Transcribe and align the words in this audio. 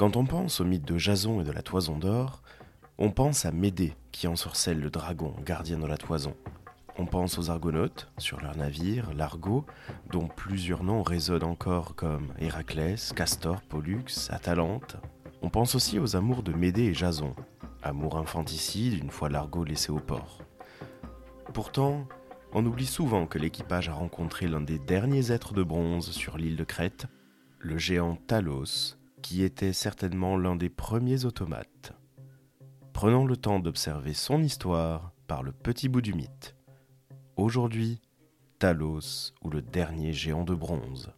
Quand 0.00 0.16
on 0.16 0.24
pense 0.24 0.62
au 0.62 0.64
mythe 0.64 0.86
de 0.86 0.96
Jason 0.96 1.42
et 1.42 1.44
de 1.44 1.52
la 1.52 1.60
toison 1.60 1.98
d'or, 1.98 2.40
on 2.96 3.10
pense 3.10 3.44
à 3.44 3.52
Médée 3.52 3.92
qui 4.12 4.26
ensorcelle 4.28 4.80
le 4.80 4.88
dragon, 4.88 5.34
gardien 5.44 5.76
de 5.76 5.86
la 5.86 5.98
toison. 5.98 6.34
On 6.96 7.04
pense 7.04 7.36
aux 7.38 7.50
argonautes, 7.50 8.10
sur 8.16 8.40
leur 8.40 8.56
navire, 8.56 9.12
l'Argo, 9.12 9.66
dont 10.10 10.26
plusieurs 10.26 10.84
noms 10.84 11.02
résonnent 11.02 11.44
encore 11.44 11.96
comme 11.96 12.32
Héraclès, 12.38 13.12
Castor, 13.12 13.60
Pollux, 13.60 14.30
Atalante. 14.30 14.96
On 15.42 15.50
pense 15.50 15.74
aussi 15.74 15.98
aux 15.98 16.16
amours 16.16 16.42
de 16.42 16.54
Médée 16.54 16.84
et 16.84 16.94
Jason, 16.94 17.34
amour 17.82 18.16
infanticide 18.16 18.94
une 18.94 19.10
fois 19.10 19.28
l'Argo 19.28 19.64
laissé 19.64 19.92
au 19.92 20.00
port. 20.00 20.38
Pourtant, 21.52 22.08
on 22.54 22.64
oublie 22.64 22.86
souvent 22.86 23.26
que 23.26 23.38
l'équipage 23.38 23.90
a 23.90 23.92
rencontré 23.92 24.48
l'un 24.48 24.62
des 24.62 24.78
derniers 24.78 25.30
êtres 25.30 25.52
de 25.52 25.62
bronze 25.62 26.10
sur 26.10 26.38
l'île 26.38 26.56
de 26.56 26.64
Crète, 26.64 27.04
le 27.58 27.76
géant 27.76 28.16
Talos, 28.26 28.96
qui 29.22 29.42
était 29.42 29.72
certainement 29.72 30.36
l'un 30.36 30.56
des 30.56 30.68
premiers 30.68 31.24
automates. 31.24 31.92
Prenons 32.92 33.24
le 33.24 33.36
temps 33.36 33.60
d'observer 33.60 34.14
son 34.14 34.42
histoire 34.42 35.12
par 35.26 35.42
le 35.42 35.52
petit 35.52 35.88
bout 35.88 36.00
du 36.00 36.12
mythe. 36.12 36.56
Aujourd'hui, 37.36 38.00
Talos 38.58 39.32
ou 39.42 39.50
le 39.50 39.62
dernier 39.62 40.12
géant 40.12 40.44
de 40.44 40.54
bronze. 40.54 41.12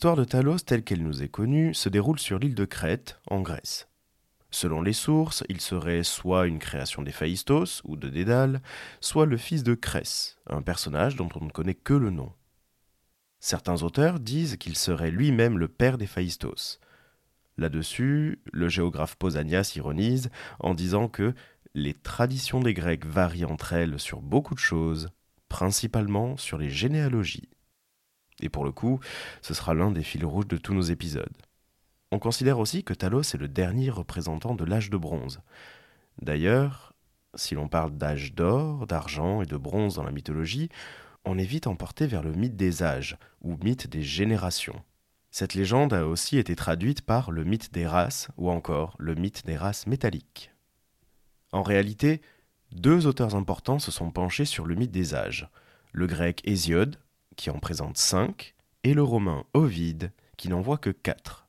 L'histoire 0.00 0.16
de 0.16 0.24
Talos 0.24 0.60
telle 0.60 0.82
qu'elle 0.82 1.02
nous 1.02 1.22
est 1.22 1.28
connue 1.28 1.74
se 1.74 1.90
déroule 1.90 2.18
sur 2.18 2.38
l'île 2.38 2.54
de 2.54 2.64
Crète, 2.64 3.20
en 3.28 3.42
Grèce. 3.42 3.86
Selon 4.50 4.80
les 4.80 4.94
sources, 4.94 5.44
il 5.50 5.60
serait 5.60 6.04
soit 6.04 6.46
une 6.46 6.58
création 6.58 7.02
d'Héphaïstos 7.02 7.82
ou 7.84 7.96
de 7.96 8.08
Dédale, 8.08 8.62
soit 9.02 9.26
le 9.26 9.36
fils 9.36 9.62
de 9.62 9.74
Crès, 9.74 10.38
un 10.46 10.62
personnage 10.62 11.16
dont 11.16 11.28
on 11.38 11.44
ne 11.44 11.50
connaît 11.50 11.74
que 11.74 11.92
le 11.92 12.08
nom. 12.08 12.32
Certains 13.40 13.82
auteurs 13.82 14.20
disent 14.20 14.56
qu'il 14.56 14.74
serait 14.74 15.10
lui-même 15.10 15.58
le 15.58 15.68
père 15.68 15.98
d'Héphaïstos. 15.98 16.80
Là-dessus, 17.58 18.40
le 18.54 18.70
géographe 18.70 19.16
Pausanias 19.16 19.74
ironise 19.76 20.30
en 20.60 20.72
disant 20.72 21.08
que 21.08 21.34
les 21.74 21.92
traditions 21.92 22.60
des 22.60 22.72
Grecs 22.72 23.04
varient 23.04 23.44
entre 23.44 23.74
elles 23.74 24.00
sur 24.00 24.22
beaucoup 24.22 24.54
de 24.54 24.60
choses, 24.60 25.10
principalement 25.50 26.38
sur 26.38 26.56
les 26.56 26.70
généalogies. 26.70 27.50
Et 28.40 28.48
pour 28.48 28.64
le 28.64 28.72
coup, 28.72 29.00
ce 29.42 29.54
sera 29.54 29.74
l'un 29.74 29.90
des 29.90 30.02
fils 30.02 30.24
rouges 30.24 30.48
de 30.48 30.56
tous 30.56 30.74
nos 30.74 30.82
épisodes. 30.82 31.36
On 32.10 32.18
considère 32.18 32.58
aussi 32.58 32.82
que 32.82 32.94
Talos 32.94 33.22
est 33.22 33.38
le 33.38 33.48
dernier 33.48 33.90
représentant 33.90 34.54
de 34.54 34.64
l'âge 34.64 34.90
de 34.90 34.96
bronze. 34.96 35.40
D'ailleurs, 36.20 36.92
si 37.34 37.54
l'on 37.54 37.68
parle 37.68 37.92
d'âge 37.96 38.34
d'or, 38.34 38.86
d'argent 38.86 39.42
et 39.42 39.46
de 39.46 39.56
bronze 39.56 39.94
dans 39.94 40.02
la 40.02 40.10
mythologie, 40.10 40.68
on 41.24 41.38
est 41.38 41.44
vite 41.44 41.66
emporté 41.66 42.06
vers 42.06 42.22
le 42.22 42.32
mythe 42.32 42.56
des 42.56 42.82
âges, 42.82 43.16
ou 43.42 43.56
mythe 43.62 43.86
des 43.86 44.02
générations. 44.02 44.82
Cette 45.30 45.54
légende 45.54 45.92
a 45.92 46.06
aussi 46.06 46.38
été 46.38 46.56
traduite 46.56 47.02
par 47.02 47.30
le 47.30 47.44
mythe 47.44 47.72
des 47.72 47.86
races, 47.86 48.28
ou 48.36 48.50
encore 48.50 48.96
le 48.98 49.14
mythe 49.14 49.46
des 49.46 49.56
races 49.56 49.86
métalliques. 49.86 50.50
En 51.52 51.62
réalité, 51.62 52.20
deux 52.72 53.06
auteurs 53.06 53.36
importants 53.36 53.78
se 53.78 53.90
sont 53.90 54.10
penchés 54.10 54.44
sur 54.44 54.66
le 54.66 54.74
mythe 54.74 54.90
des 54.90 55.14
âges, 55.14 55.48
le 55.92 56.06
grec 56.06 56.40
Hésiode, 56.44 56.96
qui 57.40 57.48
en 57.48 57.58
présente 57.58 57.96
cinq, 57.96 58.54
et 58.84 58.92
le 58.92 59.02
romain 59.02 59.44
Ovide, 59.54 60.12
qui 60.36 60.50
n'en 60.50 60.60
voit 60.60 60.76
que 60.76 60.90
quatre. 60.90 61.48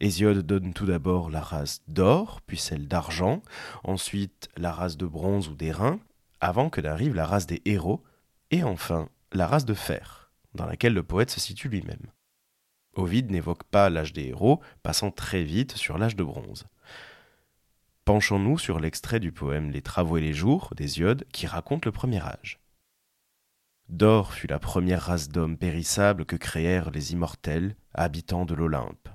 Hésiode 0.00 0.46
donne 0.46 0.72
tout 0.72 0.86
d'abord 0.86 1.28
la 1.28 1.42
race 1.42 1.82
d'or, 1.88 2.40
puis 2.46 2.56
celle 2.56 2.88
d'argent, 2.88 3.42
ensuite 3.84 4.48
la 4.56 4.72
race 4.72 4.96
de 4.96 5.04
bronze 5.04 5.48
ou 5.48 5.54
d'airain, 5.54 6.00
avant 6.40 6.70
que 6.70 6.80
n'arrive 6.80 7.14
la 7.14 7.26
race 7.26 7.46
des 7.46 7.60
héros, 7.66 8.02
et 8.50 8.64
enfin 8.64 9.10
la 9.30 9.46
race 9.46 9.66
de 9.66 9.74
fer, 9.74 10.30
dans 10.54 10.64
laquelle 10.64 10.94
le 10.94 11.02
poète 11.02 11.30
se 11.30 11.38
situe 11.38 11.68
lui-même. 11.68 12.06
Ovide 12.94 13.30
n'évoque 13.30 13.64
pas 13.64 13.90
l'âge 13.90 14.14
des 14.14 14.28
héros, 14.28 14.62
passant 14.82 15.10
très 15.10 15.44
vite 15.44 15.76
sur 15.76 15.98
l'âge 15.98 16.16
de 16.16 16.24
bronze. 16.24 16.64
Penchons-nous 18.06 18.56
sur 18.56 18.80
l'extrait 18.80 19.20
du 19.20 19.32
poème 19.32 19.70
Les 19.70 19.82
Travaux 19.82 20.16
et 20.16 20.22
les 20.22 20.32
Jours 20.32 20.72
d'Hésiode 20.74 21.26
qui 21.30 21.46
raconte 21.46 21.84
le 21.84 21.92
premier 21.92 22.22
âge. 22.22 22.58
D'or 23.88 24.34
fut 24.34 24.46
la 24.46 24.58
première 24.58 25.02
race 25.02 25.30
d'hommes 25.30 25.56
périssables 25.56 26.26
que 26.26 26.36
créèrent 26.36 26.90
les 26.90 27.12
immortels, 27.12 27.74
habitants 27.94 28.44
de 28.44 28.54
l'Olympe. 28.54 29.08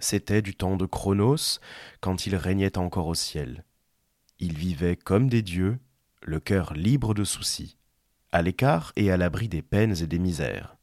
C'était 0.00 0.42
du 0.42 0.56
temps 0.56 0.76
de 0.76 0.84
Chronos, 0.84 1.60
quand 2.00 2.26
il 2.26 2.34
régnait 2.34 2.76
encore 2.76 3.06
au 3.06 3.14
ciel. 3.14 3.64
Ils 4.40 4.58
vivaient 4.58 4.96
comme 4.96 5.28
des 5.28 5.42
dieux, 5.42 5.78
le 6.22 6.40
cœur 6.40 6.74
libre 6.74 7.14
de 7.14 7.22
soucis, 7.22 7.78
à 8.32 8.42
l'écart 8.42 8.92
et 8.96 9.12
à 9.12 9.16
l'abri 9.16 9.48
des 9.48 9.62
peines 9.62 10.02
et 10.02 10.08
des 10.08 10.18
misères. 10.18 10.76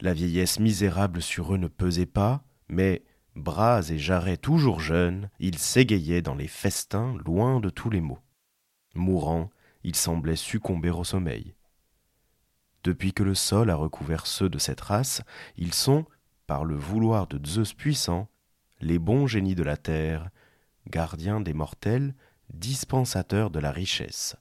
La 0.00 0.14
vieillesse 0.14 0.58
misérable 0.58 1.20
sur 1.20 1.54
eux 1.54 1.58
ne 1.58 1.68
pesait 1.68 2.06
pas, 2.06 2.42
mais, 2.68 3.04
bras 3.34 3.82
et 3.90 3.98
jarrets 3.98 4.38
toujours 4.38 4.80
jeunes, 4.80 5.28
ils 5.38 5.58
s'égayaient 5.58 6.22
dans 6.22 6.34
les 6.34 6.48
festins 6.48 7.14
loin 7.26 7.60
de 7.60 7.68
tous 7.68 7.90
les 7.90 8.00
maux. 8.00 8.20
Mourant, 8.94 9.50
ils 9.84 9.96
semblaient 9.96 10.36
succomber 10.36 10.90
au 10.90 11.04
sommeil. 11.04 11.54
Depuis 12.86 13.12
que 13.12 13.24
le 13.24 13.34
sol 13.34 13.70
a 13.70 13.74
recouvert 13.74 14.28
ceux 14.28 14.48
de 14.48 14.58
cette 14.58 14.80
race, 14.80 15.20
ils 15.56 15.74
sont, 15.74 16.04
par 16.46 16.64
le 16.64 16.76
vouloir 16.76 17.26
de 17.26 17.44
Zeus 17.44 17.72
puissant, 17.74 18.28
les 18.80 19.00
bons 19.00 19.26
génies 19.26 19.56
de 19.56 19.64
la 19.64 19.76
terre, 19.76 20.30
gardiens 20.88 21.40
des 21.40 21.52
mortels, 21.52 22.14
dispensateurs 22.54 23.50
de 23.50 23.58
la 23.58 23.72
richesse. 23.72 24.36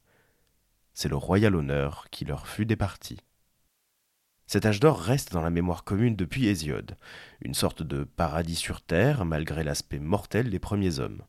C'est 0.94 1.10
le 1.10 1.16
royal 1.16 1.56
honneur 1.56 2.06
qui 2.12 2.24
leur 2.24 2.48
fut 2.48 2.68
départi. 2.68 3.18
Cet 4.46 4.68
âge 4.68 4.80
d'or 4.80 5.02
reste 5.02 5.34
dans 5.34 5.42
la 5.42 5.50
mémoire 5.50 5.84
commune 5.84 6.16
depuis 6.16 6.46
Hésiode, 6.46 6.98
une 7.42 7.56
sorte 7.56 7.82
de 7.82 8.04
paradis 8.04 8.58
sur 8.58 8.84
terre 8.84 9.26
malgré 9.26 9.64
l'aspect 9.64 9.98
mortel 9.98 10.52
des 10.52 10.60
premiers 10.60 11.00
hommes. 11.00 11.24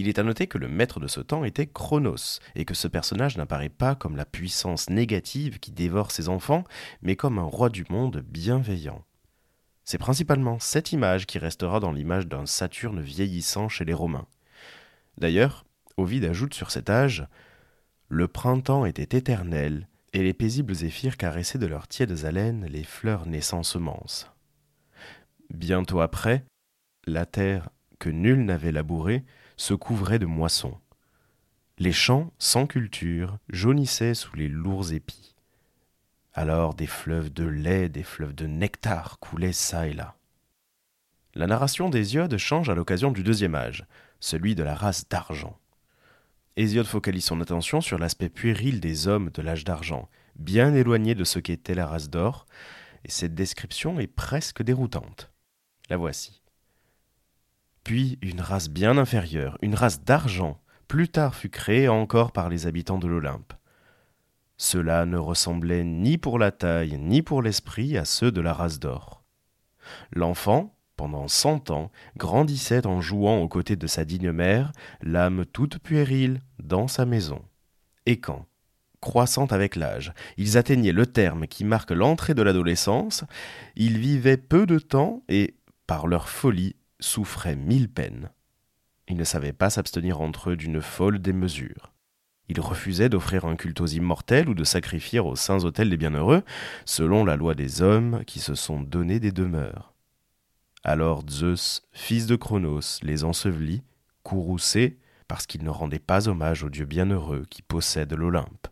Il 0.00 0.08
est 0.08 0.18
à 0.18 0.22
noter 0.22 0.46
que 0.46 0.56
le 0.56 0.66
maître 0.66 0.98
de 0.98 1.06
ce 1.06 1.20
temps 1.20 1.44
était 1.44 1.66
Chronos, 1.66 2.40
et 2.54 2.64
que 2.64 2.72
ce 2.72 2.88
personnage 2.88 3.36
n'apparaît 3.36 3.68
pas 3.68 3.94
comme 3.94 4.16
la 4.16 4.24
puissance 4.24 4.88
négative 4.88 5.60
qui 5.60 5.72
dévore 5.72 6.10
ses 6.10 6.30
enfants, 6.30 6.64
mais 7.02 7.16
comme 7.16 7.38
un 7.38 7.42
roi 7.42 7.68
du 7.68 7.84
monde 7.90 8.24
bienveillant. 8.26 9.04
C'est 9.84 9.98
principalement 9.98 10.58
cette 10.58 10.92
image 10.92 11.26
qui 11.26 11.38
restera 11.38 11.80
dans 11.80 11.92
l'image 11.92 12.26
d'un 12.26 12.46
Saturne 12.46 13.02
vieillissant 13.02 13.68
chez 13.68 13.84
les 13.84 13.92
Romains. 13.92 14.26
D'ailleurs, 15.18 15.66
Ovide 15.98 16.24
ajoute 16.24 16.54
sur 16.54 16.70
cet 16.70 16.88
âge 16.88 17.26
Le 18.08 18.26
printemps 18.26 18.86
était 18.86 19.18
éternel, 19.18 19.86
et 20.14 20.22
les 20.22 20.32
paisibles 20.32 20.76
zéphyrs 20.76 21.18
caressaient 21.18 21.58
de 21.58 21.66
leurs 21.66 21.88
tièdes 21.88 22.24
haleines 22.24 22.64
les 22.64 22.84
fleurs 22.84 23.26
naissant 23.26 23.62
semences. 23.62 24.32
Bientôt 25.50 26.00
après, 26.00 26.46
la 27.06 27.26
terre 27.26 27.68
que 27.98 28.08
nul 28.08 28.46
n'avait 28.46 28.72
labourée 28.72 29.26
se 29.60 29.74
couvrait 29.74 30.18
de 30.18 30.24
moissons. 30.24 30.78
Les 31.76 31.92
champs, 31.92 32.32
sans 32.38 32.66
culture, 32.66 33.36
jaunissaient 33.50 34.14
sous 34.14 34.34
les 34.34 34.48
lourds 34.48 34.94
épis. 34.94 35.34
Alors 36.32 36.72
des 36.72 36.86
fleuves 36.86 37.30
de 37.30 37.44
lait, 37.44 37.90
des 37.90 38.02
fleuves 38.02 38.34
de 38.34 38.46
nectar 38.46 39.18
coulaient 39.18 39.52
çà 39.52 39.86
et 39.86 39.92
là. 39.92 40.16
La 41.34 41.46
narration 41.46 41.90
d'Hésiode 41.90 42.38
change 42.38 42.70
à 42.70 42.74
l'occasion 42.74 43.12
du 43.12 43.22
deuxième 43.22 43.54
âge, 43.54 43.84
celui 44.18 44.54
de 44.54 44.62
la 44.62 44.74
race 44.74 45.06
d'argent. 45.10 45.58
Hésiode 46.56 46.86
focalise 46.86 47.26
son 47.26 47.42
attention 47.42 47.82
sur 47.82 47.98
l'aspect 47.98 48.30
puéril 48.30 48.80
des 48.80 49.08
hommes 49.08 49.28
de 49.28 49.42
l'âge 49.42 49.64
d'argent, 49.64 50.08
bien 50.36 50.74
éloigné 50.74 51.14
de 51.14 51.24
ce 51.24 51.38
qu'était 51.38 51.74
la 51.74 51.86
race 51.86 52.08
d'or, 52.08 52.46
et 53.04 53.10
cette 53.10 53.34
description 53.34 54.00
est 54.00 54.06
presque 54.06 54.62
déroutante. 54.62 55.30
La 55.90 55.98
voici. 55.98 56.39
Puis 57.84 58.18
une 58.22 58.40
race 58.40 58.68
bien 58.68 58.98
inférieure, 58.98 59.58
une 59.62 59.74
race 59.74 60.02
d'argent, 60.04 60.60
plus 60.88 61.08
tard 61.08 61.34
fut 61.34 61.50
créée 61.50 61.88
encore 61.88 62.32
par 62.32 62.48
les 62.48 62.66
habitants 62.66 62.98
de 62.98 63.08
l'Olympe. 63.08 63.52
Cela 64.56 65.06
ne 65.06 65.16
ressemblait 65.16 65.84
ni 65.84 66.18
pour 66.18 66.38
la 66.38 66.50
taille 66.50 66.98
ni 66.98 67.22
pour 67.22 67.42
l'esprit 67.42 67.96
à 67.96 68.04
ceux 68.04 68.30
de 68.30 68.40
la 68.40 68.52
race 68.52 68.78
d'or. 68.78 69.24
L'enfant, 70.12 70.74
pendant 70.96 71.28
cent 71.28 71.70
ans, 71.70 71.90
grandissait 72.18 72.86
en 72.86 73.00
jouant 73.00 73.38
aux 73.38 73.48
côtés 73.48 73.76
de 73.76 73.86
sa 73.86 74.04
digne 74.04 74.32
mère, 74.32 74.72
l'âme 75.00 75.46
toute 75.46 75.78
puérile, 75.78 76.40
dans 76.62 76.88
sa 76.88 77.06
maison. 77.06 77.42
Et 78.04 78.20
quand, 78.20 78.44
croissant 79.00 79.46
avec 79.46 79.76
l'âge, 79.76 80.12
ils 80.36 80.58
atteignaient 80.58 80.92
le 80.92 81.06
terme 81.06 81.46
qui 81.46 81.64
marque 81.64 81.90
l'entrée 81.90 82.34
de 82.34 82.42
l'adolescence, 82.42 83.24
ils 83.76 83.96
vivaient 83.96 84.36
peu 84.36 84.66
de 84.66 84.78
temps 84.78 85.22
et, 85.28 85.54
par 85.86 86.06
leur 86.06 86.28
folie, 86.28 86.76
souffraient 87.00 87.56
mille 87.56 87.88
peines. 87.88 88.30
Ils 89.08 89.16
ne 89.16 89.24
savaient 89.24 89.52
pas 89.52 89.70
s'abstenir 89.70 90.20
entre 90.20 90.50
eux 90.50 90.56
d'une 90.56 90.80
folle 90.80 91.18
démesure. 91.18 91.92
Il 92.48 92.60
refusait 92.60 93.08
d'offrir 93.08 93.44
un 93.44 93.56
culte 93.56 93.80
aux 93.80 93.86
immortels 93.86 94.48
ou 94.48 94.54
de 94.54 94.64
sacrifier 94.64 95.20
aux 95.20 95.36
saints 95.36 95.64
autels 95.64 95.90
des 95.90 95.96
bienheureux, 95.96 96.42
selon 96.84 97.24
la 97.24 97.36
loi 97.36 97.54
des 97.54 97.82
hommes 97.82 98.24
qui 98.26 98.40
se 98.40 98.54
sont 98.54 98.80
donné 98.80 99.20
des 99.20 99.32
demeures. 99.32 99.94
Alors 100.82 101.22
Zeus, 101.28 101.82
fils 101.92 102.26
de 102.26 102.36
Cronos, 102.36 102.98
les 103.02 103.24
ensevelit, 103.24 103.82
courroucé, 104.22 104.98
parce 105.28 105.46
qu'ils 105.46 105.62
ne 105.62 105.70
rendaient 105.70 105.98
pas 105.98 106.28
hommage 106.28 106.64
aux 106.64 106.70
dieux 106.70 106.86
bienheureux 106.86 107.46
qui 107.48 107.62
possèdent 107.62 108.14
l'Olympe. 108.14 108.66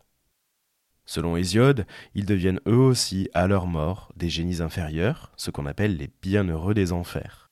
Selon 1.05 1.37
Hésiode, 1.37 1.87
ils 2.15 2.25
deviennent 2.25 2.59
eux 2.67 2.75
aussi, 2.75 3.29
à 3.33 3.47
leur 3.47 3.65
mort, 3.65 4.11
des 4.15 4.29
génies 4.29 4.61
inférieurs, 4.61 5.31
ce 5.37 5.51
qu'on 5.51 5.65
appelle 5.65 5.97
les 5.97 6.11
bienheureux 6.21 6.73
des 6.73 6.91
enfers. 6.91 7.48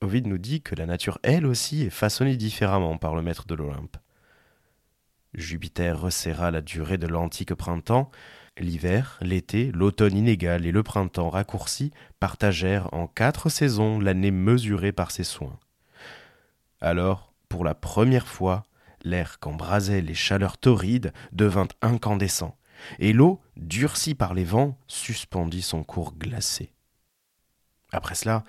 Ovide 0.00 0.26
nous 0.26 0.38
dit 0.38 0.62
que 0.62 0.74
la 0.74 0.86
nature, 0.86 1.18
elle 1.22 1.46
aussi, 1.46 1.82
est 1.82 1.90
façonnée 1.90 2.36
différemment 2.36 2.98
par 2.98 3.16
le 3.16 3.22
maître 3.22 3.46
de 3.46 3.54
l'Olympe. 3.54 3.96
Jupiter 5.34 6.00
resserra 6.00 6.50
la 6.50 6.60
durée 6.60 6.98
de 6.98 7.06
l'antique 7.06 7.54
printemps, 7.54 8.10
l'hiver, 8.56 9.18
l'été, 9.20 9.70
l'automne 9.72 10.16
inégal 10.16 10.66
et 10.66 10.72
le 10.72 10.82
printemps 10.82 11.30
raccourci 11.30 11.92
partagèrent 12.20 12.92
en 12.94 13.06
quatre 13.06 13.48
saisons 13.48 14.00
l'année 14.00 14.30
mesurée 14.30 14.92
par 14.92 15.10
ses 15.10 15.24
soins. 15.24 15.58
Alors, 16.80 17.32
pour 17.48 17.64
la 17.64 17.74
première 17.74 18.28
fois, 18.28 18.64
l'air 19.02 19.38
qu'embrasaient 19.38 20.00
les 20.00 20.14
chaleurs 20.14 20.58
torrides 20.58 21.12
devint 21.32 21.68
incandescent, 21.82 22.56
et 23.00 23.12
l'eau, 23.12 23.40
durcie 23.56 24.14
par 24.14 24.34
les 24.34 24.44
vents, 24.44 24.78
suspendit 24.86 25.62
son 25.62 25.82
cours 25.82 26.14
glacé. 26.16 26.72
Après 27.92 28.14
cela, 28.14 28.44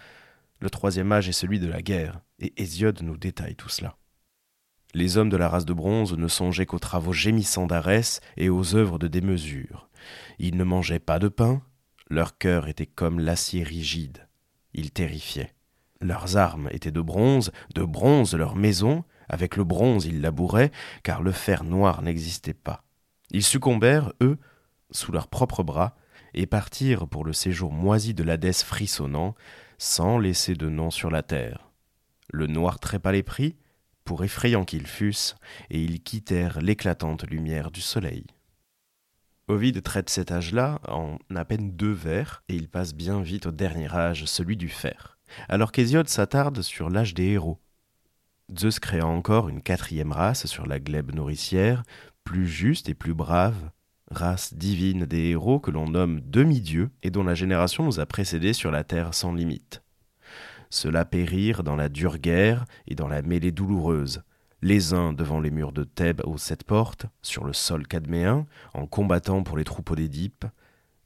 le 0.59 0.69
troisième 0.69 1.11
âge 1.11 1.29
est 1.29 1.33
celui 1.33 1.59
de 1.59 1.67
la 1.67 1.81
guerre, 1.81 2.21
et 2.39 2.53
Hésiode 2.61 3.01
nous 3.01 3.17
détaille 3.17 3.56
tout 3.56 3.69
cela. 3.69 3.97
Les 4.94 5.17
hommes 5.17 5.29
de 5.29 5.38
la 5.38 5.50
race 5.50 5.65
de 5.65 5.73
bronze 5.73 6.13
ne 6.13 6.27
songeaient 6.27 6.65
qu'aux 6.65 6.79
travaux 6.79 7.13
gémissants 7.13 7.67
d'Arès 7.67 8.21
et 8.38 8.50
aux 8.50 8.75
œuvres 8.75 8.97
de 8.97 9.07
démesure. 9.07 9.89
Ils 10.39 10.57
ne 10.57 10.63
mangeaient 10.63 11.00
pas 11.00 11.19
de 11.19 11.27
pain, 11.27 11.61
leur 12.09 12.38
cœur 12.38 12.67
était 12.67 12.88
comme 12.88 13.19
l'acier 13.19 13.63
rigide. 13.63 14.27
Ils 14.73 14.91
terrifiaient. 14.91 15.53
Leurs 16.01 16.38
armes 16.38 16.69
étaient 16.71 16.91
de 16.91 17.01
bronze, 17.01 17.51
de 17.75 17.83
bronze 17.83 18.33
leur 18.33 18.56
maison, 18.56 19.03
avec 19.27 19.57
le 19.57 19.63
bronze 19.63 20.06
ils 20.06 20.21
labouraient, 20.21 20.71
car 21.03 21.21
le 21.21 21.31
fer 21.31 21.63
noir 21.63 22.01
n'existait 22.01 22.53
pas. 22.53 22.83
Ils 23.29 23.44
succombèrent, 23.44 24.13
eux, 24.21 24.39
sous 24.89 25.11
leurs 25.11 25.27
propres 25.27 25.61
bras, 25.61 25.95
et 26.33 26.47
partirent 26.47 27.07
pour 27.07 27.25
le 27.25 27.33
séjour 27.33 27.71
moisi 27.71 28.13
de 28.13 28.23
l'Hadès 28.23 28.63
frissonnant, 28.63 29.35
sans 29.79 30.19
laisser 30.19 30.53
de 30.53 30.69
nom 30.69 30.91
sur 30.91 31.09
la 31.09 31.23
terre. 31.23 31.71
Le 32.31 32.45
noir 32.45 32.79
trépa 32.79 33.11
les 33.11 33.23
pris, 33.23 33.55
pour 34.03 34.23
effrayants 34.23 34.65
qu'ils 34.65 34.87
fussent, 34.87 35.35
et 35.69 35.81
ils 35.81 36.03
quittèrent 36.03 36.61
l'éclatante 36.61 37.23
lumière 37.23 37.71
du 37.71 37.81
soleil. 37.81 38.25
Ovide 39.47 39.81
traite 39.81 40.09
cet 40.09 40.31
âge-là 40.31 40.79
en 40.87 41.17
à 41.33 41.45
peine 41.45 41.71
deux 41.71 41.93
vers, 41.93 42.43
et 42.49 42.55
il 42.55 42.69
passe 42.69 42.93
bien 42.93 43.21
vite 43.21 43.47
au 43.47 43.51
dernier 43.51 43.91
âge, 43.95 44.25
celui 44.25 44.57
du 44.57 44.67
fer, 44.67 45.17
alors 45.47 45.71
qu'Hésiode 45.71 46.09
s'attarde 46.09 46.61
sur 46.61 46.89
l'âge 46.89 47.13
des 47.13 47.27
héros. 47.27 47.59
Zeus 48.55 48.79
créa 48.79 49.05
encore 49.05 49.47
une 49.47 49.61
quatrième 49.61 50.11
race 50.11 50.45
sur 50.45 50.67
la 50.67 50.79
glèbe 50.79 51.15
nourricière, 51.15 51.83
plus 52.25 52.47
juste 52.47 52.89
et 52.89 52.95
plus 52.95 53.13
brave, 53.13 53.71
race 54.11 54.53
divine 54.53 55.06
des 55.06 55.29
héros 55.29 55.59
que 55.59 55.71
l'on 55.71 55.89
nomme 55.89 56.21
demi-dieux 56.21 56.89
et 57.03 57.11
dont 57.11 57.23
la 57.23 57.35
génération 57.35 57.83
nous 57.83 58.00
a 58.00 58.06
précédés 58.06 58.53
sur 58.53 58.71
la 58.71 58.83
terre 58.83 59.13
sans 59.13 59.33
limite. 59.33 59.81
Ceux-là 60.69 61.06
périrent 61.06 61.63
dans 61.63 61.75
la 61.75 61.89
dure 61.89 62.19
guerre 62.19 62.65
et 62.88 62.95
dans 62.95 63.07
la 63.07 63.21
mêlée 63.21 63.51
douloureuse, 63.51 64.23
les 64.61 64.94
uns 64.94 65.13
devant 65.13 65.39
les 65.39 65.51
murs 65.51 65.71
de 65.71 65.83
Thèbes 65.83 66.21
aux 66.25 66.38
sept 66.38 66.63
portes, 66.63 67.06
sur 67.21 67.44
le 67.44 67.53
sol 67.53 67.88
cadméen, 67.88 68.45
en 68.73 68.85
combattant 68.85 69.44
pour 69.44 69.57
les 69.57 69.63
troupeaux 69.63 69.95
d'Édipe, 69.95 70.45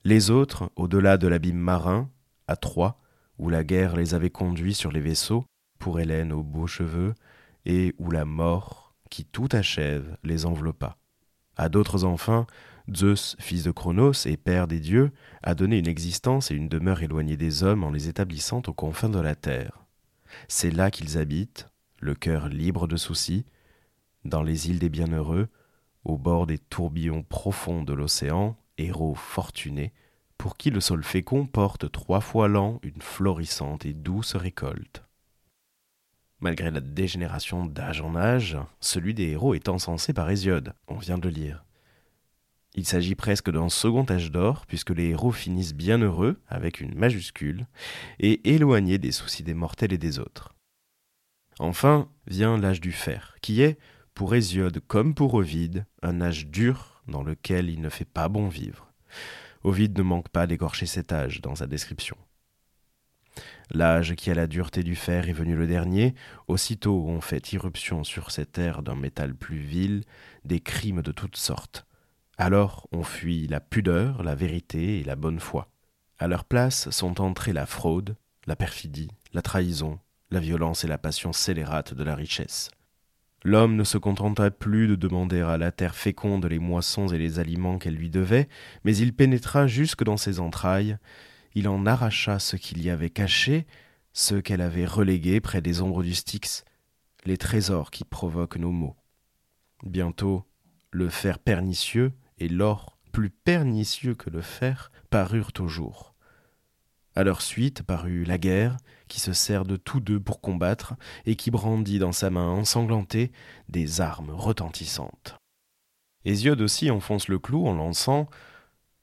les 0.04 0.32
autres 0.32 0.72
au-delà 0.76 1.18
de 1.18 1.28
l'abîme 1.28 1.58
marin, 1.58 2.10
à 2.48 2.56
Troie, 2.56 3.00
où 3.38 3.50
la 3.50 3.64
guerre 3.64 3.96
les 3.96 4.16
avait 4.16 4.30
conduits 4.30 4.74
sur 4.74 4.92
les 4.92 5.02
vaisseaux, 5.02 5.46
pour 5.80 6.00
Hélène 6.00 6.34
aux 6.34 6.44
beaux 6.44 6.68
cheveux, 6.68 7.14
et 7.66 7.94
où 8.00 8.12
la 8.12 8.26
mort, 8.26 8.94
qui 9.10 9.24
tout 9.24 9.50
achève, 9.52 10.18
les 10.24 10.46
enveloppa. 10.46 10.98
À 11.56 11.70
d'autres 11.70 12.04
enfin, 12.04 12.48
Zeus, 12.92 13.36
fils 13.40 13.64
de 13.64 13.72
Cronos 13.72 14.26
et 14.26 14.38
père 14.38 14.68
des 14.68 14.80
dieux, 14.80 15.12
a 15.42 15.56
donné 15.56 15.78
une 15.78 15.88
existence 15.88 16.52
et 16.52 16.56
une 16.56 16.68
demeure 16.68 17.02
éloignée 17.02 17.38
des 17.38 17.64
hommes 17.64 17.84
en 17.84 17.92
les 17.92 18.10
établissant 18.10 18.62
aux 18.68 18.74
confins 18.74 19.10
de 19.10 19.20
la 19.20 19.36
terre. 19.36 19.86
C'est 20.48 20.72
là 20.72 20.92
qu'ils 20.92 21.18
habitent, 21.18 21.70
le 22.00 22.16
cœur 22.16 22.50
libre 22.50 22.88
de 22.88 22.98
soucis, 22.98 23.46
dans 24.26 24.44
les 24.44 24.70
îles 24.70 24.80
des 24.80 24.90
bienheureux, 24.90 25.48
au 26.04 26.18
bord 26.18 26.48
des 26.48 26.58
tourbillons 26.58 27.24
profonds 27.24 27.84
de 27.84 27.94
l'océan, 27.94 28.58
héros 28.78 29.16
fortunés, 29.16 29.94
pour 30.38 30.58
qui 30.58 30.70
le 30.70 30.82
sol 30.82 31.04
fécond 31.04 31.46
porte 31.46 31.90
trois 31.92 32.20
fois 32.20 32.50
l'an 32.50 32.80
une 32.84 33.02
florissante 33.02 33.86
et 33.86 33.94
douce 33.94 34.36
récolte. 34.36 35.04
Malgré 36.42 36.70
la 36.72 36.82
dégénération 36.82 37.66
d'âge 37.66 38.02
en 38.02 38.18
âge, 38.18 38.58
celui 38.82 39.14
des 39.14 39.30
héros 39.30 39.54
est 39.54 39.70
encensé 39.70 40.12
par 40.12 40.30
Hésiode, 40.30 40.74
on 40.90 40.98
vient 40.98 41.18
de 41.18 41.30
le 41.30 41.34
lire. 41.34 41.64
Il 42.76 42.88
s'agit 42.88 43.16
presque 43.16 43.52
d'un 43.52 43.70
second 43.70 44.06
âge 44.10 44.32
d'or, 44.32 44.66
puisque 44.66 44.90
les 44.90 45.10
héros 45.10 45.32
finissent 45.32 45.76
bien 45.76 46.00
heureux, 46.00 46.42
avec 46.48 46.82
une 46.82 46.96
majuscule, 46.96 47.68
et 48.20 48.54
éloignés 48.54 48.98
des 48.98 49.12
soucis 49.12 49.44
des 49.44 49.54
mortels 49.54 49.94
et 49.94 50.00
des 50.00 50.18
autres. 50.18 50.56
Enfin 51.60 52.10
vient 52.26 52.58
l'âge 52.58 52.82
du 52.82 52.92
fer, 52.92 53.36
qui 53.42 53.62
est, 53.62 53.78
pour 54.16 54.34
Hésiode 54.34 54.80
comme 54.88 55.14
pour 55.14 55.36
Ovide, 55.36 55.86
un 56.02 56.22
âge 56.22 56.48
dur 56.48 57.02
dans 57.08 57.24
lequel 57.24 57.70
il 57.70 57.82
ne 57.82 57.90
fait 57.90 58.06
pas 58.06 58.28
bon 58.28 58.48
vivre. 58.48 58.92
Ovide 59.64 59.98
ne 59.98 60.04
manque 60.04 60.30
pas 60.30 60.48
d'écorcher 60.48 60.88
cet 60.88 61.12
âge 61.12 61.42
dans 61.42 61.56
sa 61.56 61.68
description. 61.68 62.18
L'âge 63.72 64.16
qui 64.16 64.30
a 64.30 64.36
la 64.36 64.48
dureté 64.48 64.84
du 64.84 64.96
fer 64.96 65.30
est 65.30 65.34
venu 65.34 65.56
le 65.56 65.68
dernier, 65.68 66.14
aussitôt 66.48 67.06
on 67.08 67.22
fait 67.22 67.54
irruption 67.54 68.04
sur 68.04 68.32
cette 68.32 68.52
terre 68.52 68.84
d'un 68.84 68.96
métal 68.96 69.36
plus 69.36 69.60
vil, 69.60 70.04
des 70.46 70.60
crimes 70.60 71.02
de 71.02 71.12
toutes 71.12 71.38
sortes, 71.38 71.86
alors 72.44 72.88
on 72.92 73.04
fuit 73.04 73.48
la 73.48 73.62
pudeur, 73.62 74.22
la 74.22 74.36
vérité 74.36 75.00
et 75.00 75.04
la 75.06 75.16
bonne 75.16 75.40
foi. 75.40 75.70
À 76.20 76.28
leur 76.28 76.44
place 76.44 76.90
sont 76.90 77.22
entrées 77.22 77.54
la 77.54 77.66
fraude, 77.66 78.18
la 78.48 78.58
perfidie, 78.58 79.08
la 79.32 79.42
trahison, 79.42 79.98
la 80.30 80.42
violence 80.42 80.84
et 80.84 80.90
la 80.90 80.98
passion 80.98 81.32
scélérate 81.32 81.94
de 81.94 82.04
la 82.04 82.16
richesse. 82.16 82.70
L'homme 83.46 83.78
ne 83.78 83.86
se 83.86 83.98
contenta 83.98 84.52
plus 84.52 84.90
de 84.90 84.96
demander 84.96 85.40
à 85.40 85.58
la 85.58 85.72
terre 85.72 85.96
féconde 85.96 86.46
les 86.46 86.60
moissons 86.60 87.08
et 87.08 87.18
les 87.18 87.40
aliments 87.40 87.78
qu'elle 87.78 87.96
lui 87.96 88.10
devait, 88.10 88.50
mais 88.84 88.96
il 88.98 89.14
pénétra 89.16 89.66
jusque 89.66 90.04
dans 90.04 90.18
ses 90.18 90.42
entrailles, 90.42 90.98
il 91.56 91.70
en 91.70 91.86
arracha 91.86 92.40
ce 92.40 92.58
qu'il 92.58 92.84
y 92.84 92.90
avait 92.90 93.10
caché, 93.10 93.68
ce 94.12 94.36
qu'elle 94.36 94.62
avait 94.62 94.86
relégué 94.86 95.40
près 95.40 95.62
des 95.62 95.82
ombres 95.82 96.04
du 96.04 96.14
Styx, 96.14 96.66
les 97.24 97.38
trésors 97.38 97.90
qui 97.90 98.04
provoquent 98.04 98.58
nos 98.58 98.72
maux. 98.72 98.98
Bientôt, 99.86 100.46
le 100.92 101.08
fer 101.08 101.40
pernicieux, 101.40 102.12
et 102.38 102.48
l'or, 102.48 102.98
plus 103.12 103.30
pernicieux 103.30 104.16
que 104.16 104.30
le 104.30 104.42
fer, 104.42 104.92
parurent 105.10 105.52
au 105.60 105.68
jour. 105.68 106.14
À 107.16 107.24
leur 107.24 107.42
suite 107.42 107.84
parut 107.84 108.24
la 108.24 108.38
guerre, 108.38 108.78
qui 109.08 109.20
se 109.20 109.34
sert 109.34 109.66
de 109.66 109.76
tous 109.76 110.00
deux 110.00 110.20
pour 110.20 110.42
combattre, 110.42 110.96
et 111.26 111.36
qui 111.36 111.52
brandit 111.52 112.00
dans 112.00 112.12
sa 112.12 112.30
main 112.30 112.50
ensanglantée 112.50 113.32
des 113.70 114.02
armes 114.02 114.32
retentissantes. 114.32 115.38
Hésiode 116.26 116.62
aussi 116.62 116.90
enfonce 116.90 117.28
le 117.28 117.38
clou 117.38 117.68
en 117.68 117.74
lançant 117.74 118.28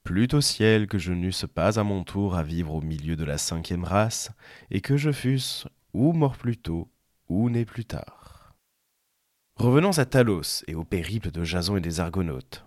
Plût 0.03 0.29
au 0.33 0.41
ciel 0.41 0.87
que 0.87 0.99
je 0.99 1.13
n'eusse 1.13 1.45
pas 1.47 1.79
à 1.79 1.85
mon 1.85 2.05
tour 2.05 2.35
à 2.35 2.43
vivre 2.43 2.75
au 2.75 2.81
milieu 2.81 3.17
de 3.17 3.25
la 3.25 3.37
cinquième 3.37 3.85
race, 3.85 4.31
et 4.71 4.81
que 4.81 4.97
je 4.97 5.13
fusse 5.13 5.67
ou 5.93 6.13
mort 6.13 6.37
plus 6.37 6.57
tôt, 6.57 6.91
ou 7.29 7.51
né 7.51 7.65
plus 7.65 7.85
tard. 7.85 8.55
Revenons 9.57 9.99
à 9.99 10.07
Talos 10.07 10.65
et 10.69 10.75
au 10.75 10.85
périple 10.85 11.31
de 11.31 11.45
Jason 11.45 11.77
et 11.77 11.83
des 11.83 12.01
Argonautes. 12.01 12.65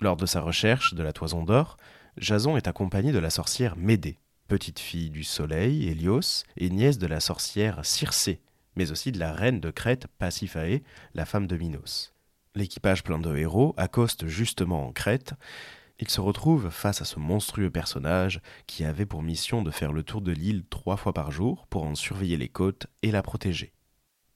Lors 0.00 0.16
de 0.16 0.26
sa 0.26 0.40
recherche 0.40 0.94
de 0.94 1.02
la 1.02 1.12
toison 1.12 1.42
d'or, 1.42 1.76
Jason 2.18 2.56
est 2.56 2.68
accompagné 2.68 3.10
de 3.10 3.18
la 3.18 3.30
sorcière 3.30 3.76
Médée, 3.76 4.20
petite 4.46 4.78
fille 4.78 5.10
du 5.10 5.24
soleil, 5.24 5.88
Hélios, 5.88 6.44
et 6.56 6.70
nièce 6.70 6.98
de 6.98 7.08
la 7.08 7.18
sorcière 7.18 7.84
Circé, 7.84 8.40
mais 8.76 8.92
aussi 8.92 9.10
de 9.10 9.18
la 9.18 9.32
reine 9.32 9.58
de 9.58 9.72
Crète, 9.72 10.06
Pasiphae, 10.18 10.82
la 11.14 11.24
femme 11.24 11.48
de 11.48 11.56
Minos. 11.56 12.14
L'équipage 12.54 13.02
plein 13.02 13.18
de 13.18 13.36
héros 13.36 13.74
accoste 13.76 14.28
justement 14.28 14.86
en 14.86 14.92
Crète. 14.92 15.34
Il 15.98 16.08
se 16.08 16.20
retrouve 16.20 16.70
face 16.70 17.02
à 17.02 17.04
ce 17.04 17.18
monstrueux 17.18 17.70
personnage 17.70 18.40
qui 18.68 18.84
avait 18.84 19.04
pour 19.04 19.24
mission 19.24 19.62
de 19.62 19.72
faire 19.72 19.92
le 19.92 20.04
tour 20.04 20.20
de 20.20 20.30
l'île 20.30 20.62
trois 20.70 20.96
fois 20.96 21.12
par 21.12 21.32
jour 21.32 21.66
pour 21.70 21.82
en 21.82 21.96
surveiller 21.96 22.36
les 22.36 22.48
côtes 22.48 22.86
et 23.02 23.10
la 23.10 23.22
protéger. 23.22 23.72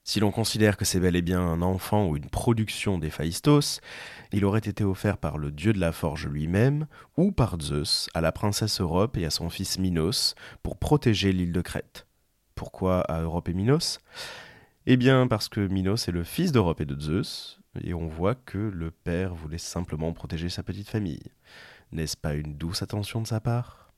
Si 0.04 0.18
l'on 0.18 0.32
considère 0.32 0.76
que 0.76 0.84
c'est 0.84 0.98
bel 0.98 1.14
et 1.14 1.22
bien 1.22 1.40
un 1.40 1.62
enfant 1.62 2.08
ou 2.08 2.16
une 2.16 2.28
production 2.28 2.98
d'Héphaïstos, 2.98 3.80
il 4.32 4.44
aurait 4.44 4.58
été 4.58 4.82
offert 4.82 5.16
par 5.16 5.38
le 5.38 5.52
dieu 5.52 5.72
de 5.72 5.78
la 5.78 5.92
forge 5.92 6.26
lui-même 6.26 6.86
ou 7.16 7.30
par 7.30 7.60
Zeus 7.60 8.08
à 8.12 8.20
la 8.20 8.32
princesse 8.32 8.80
Europe 8.80 9.16
et 9.16 9.24
à 9.24 9.30
son 9.30 9.48
fils 9.48 9.78
Minos 9.78 10.34
pour 10.64 10.76
protéger 10.76 11.32
l'île 11.32 11.52
de 11.52 11.60
Crète. 11.60 12.06
Pourquoi 12.56 13.02
à 13.02 13.20
Europe 13.20 13.48
et 13.48 13.54
Minos? 13.54 14.00
Eh 14.86 14.96
bien 14.96 15.28
parce 15.28 15.48
que 15.48 15.60
Minos 15.60 16.08
est 16.08 16.12
le 16.12 16.24
fils 16.24 16.50
d'Europe 16.50 16.80
et 16.80 16.86
de 16.86 17.00
Zeus, 17.00 17.60
et 17.80 17.94
on 17.94 18.08
voit 18.08 18.34
que 18.34 18.58
le 18.58 18.90
père 18.90 19.34
voulait 19.34 19.56
simplement 19.56 20.12
protéger 20.12 20.48
sa 20.48 20.64
petite 20.64 20.88
famille. 20.88 21.30
N'est-ce 21.92 22.16
pas 22.16 22.34
une 22.34 22.56
douce 22.56 22.82
attention 22.82 23.22
de 23.22 23.28
sa 23.28 23.40
part? 23.40 23.92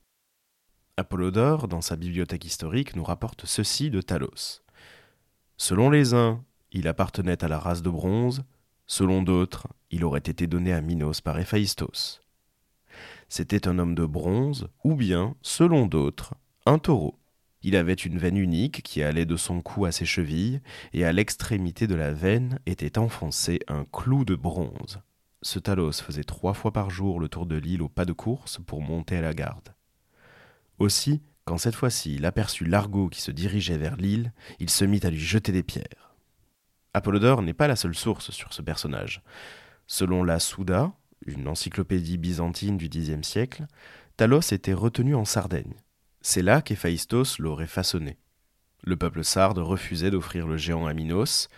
Apollodore, 0.97 1.67
dans 1.67 1.81
sa 1.81 1.95
bibliothèque 1.95 2.45
historique, 2.45 2.95
nous 2.95 3.03
rapporte 3.03 3.45
ceci 3.45 3.89
de 3.89 4.01
Talos. 4.01 4.64
Selon 5.57 5.89
les 5.89 6.13
uns, 6.13 6.43
il 6.71 6.87
appartenait 6.87 7.43
à 7.43 7.47
la 7.47 7.59
race 7.59 7.81
de 7.81 7.89
bronze, 7.89 8.43
selon 8.87 9.23
d'autres, 9.23 9.67
il 9.89 10.03
aurait 10.03 10.19
été 10.19 10.47
donné 10.47 10.73
à 10.73 10.81
Minos 10.81 11.21
par 11.21 11.39
Héphaïstos. 11.39 12.21
C'était 13.29 13.67
un 13.67 13.79
homme 13.79 13.95
de 13.95 14.05
bronze, 14.05 14.67
ou 14.83 14.95
bien, 14.95 15.35
selon 15.41 15.87
d'autres, 15.87 16.35
un 16.65 16.77
taureau. 16.77 17.19
Il 17.61 17.75
avait 17.75 17.93
une 17.93 18.19
veine 18.19 18.37
unique 18.37 18.83
qui 18.83 19.01
allait 19.01 19.25
de 19.25 19.37
son 19.37 19.61
cou 19.61 19.85
à 19.85 19.91
ses 19.91 20.05
chevilles, 20.05 20.61
et 20.93 21.05
à 21.05 21.11
l'extrémité 21.11 21.87
de 21.87 21.95
la 21.95 22.11
veine 22.11 22.59
était 22.65 22.99
enfoncé 22.99 23.59
un 23.67 23.85
clou 23.85 24.25
de 24.25 24.35
bronze. 24.35 24.99
Ce 25.41 25.59
Talos 25.59 25.93
faisait 25.93 26.23
trois 26.23 26.53
fois 26.53 26.71
par 26.73 26.89
jour 26.89 27.19
le 27.19 27.29
tour 27.29 27.45
de 27.45 27.55
l'île 27.55 27.81
au 27.81 27.89
pas 27.89 28.05
de 28.05 28.13
course 28.13 28.59
pour 28.65 28.81
monter 28.81 29.17
à 29.17 29.21
la 29.21 29.33
garde. 29.33 29.73
Aussi, 30.79 31.21
quand 31.45 31.59
cette 31.59 31.75
fois-ci 31.75 32.15
il 32.15 32.25
aperçut 32.25 32.65
l'argot 32.65 33.07
qui 33.07 33.21
se 33.21 33.31
dirigeait 33.31 33.77
vers 33.77 33.95
l'île, 33.95 34.33
il 34.59 34.69
se 34.69 34.83
mit 34.83 34.99
à 35.03 35.11
lui 35.11 35.19
jeter 35.19 35.51
des 35.51 35.63
pierres. 35.63 36.15
Apollodore 36.93 37.43
n'est 37.43 37.53
pas 37.53 37.67
la 37.67 37.75
seule 37.75 37.95
source 37.95 38.31
sur 38.31 38.51
ce 38.53 38.61
personnage. 38.61 39.21
Selon 39.85 40.23
la 40.23 40.39
Souda, 40.39 40.93
une 41.25 41.47
encyclopédie 41.47 42.17
byzantine 42.17 42.77
du 42.77 42.89
Xe 42.89 43.21
siècle, 43.21 43.67
Talos 44.17 44.53
était 44.53 44.73
retenu 44.73 45.13
en 45.13 45.25
Sardaigne. 45.25 45.75
C'est 46.21 46.41
là 46.41 46.61
qu'Héphaïstos 46.61 47.37
l'aurait 47.37 47.67
façonné. 47.67 48.17
Le 48.83 48.95
peuple 48.95 49.23
sarde 49.23 49.59
refusait 49.59 50.09
d'offrir 50.09 50.47
le 50.47 50.57
géant 50.57 50.87
à 50.87 50.93
Minos. 50.93 51.49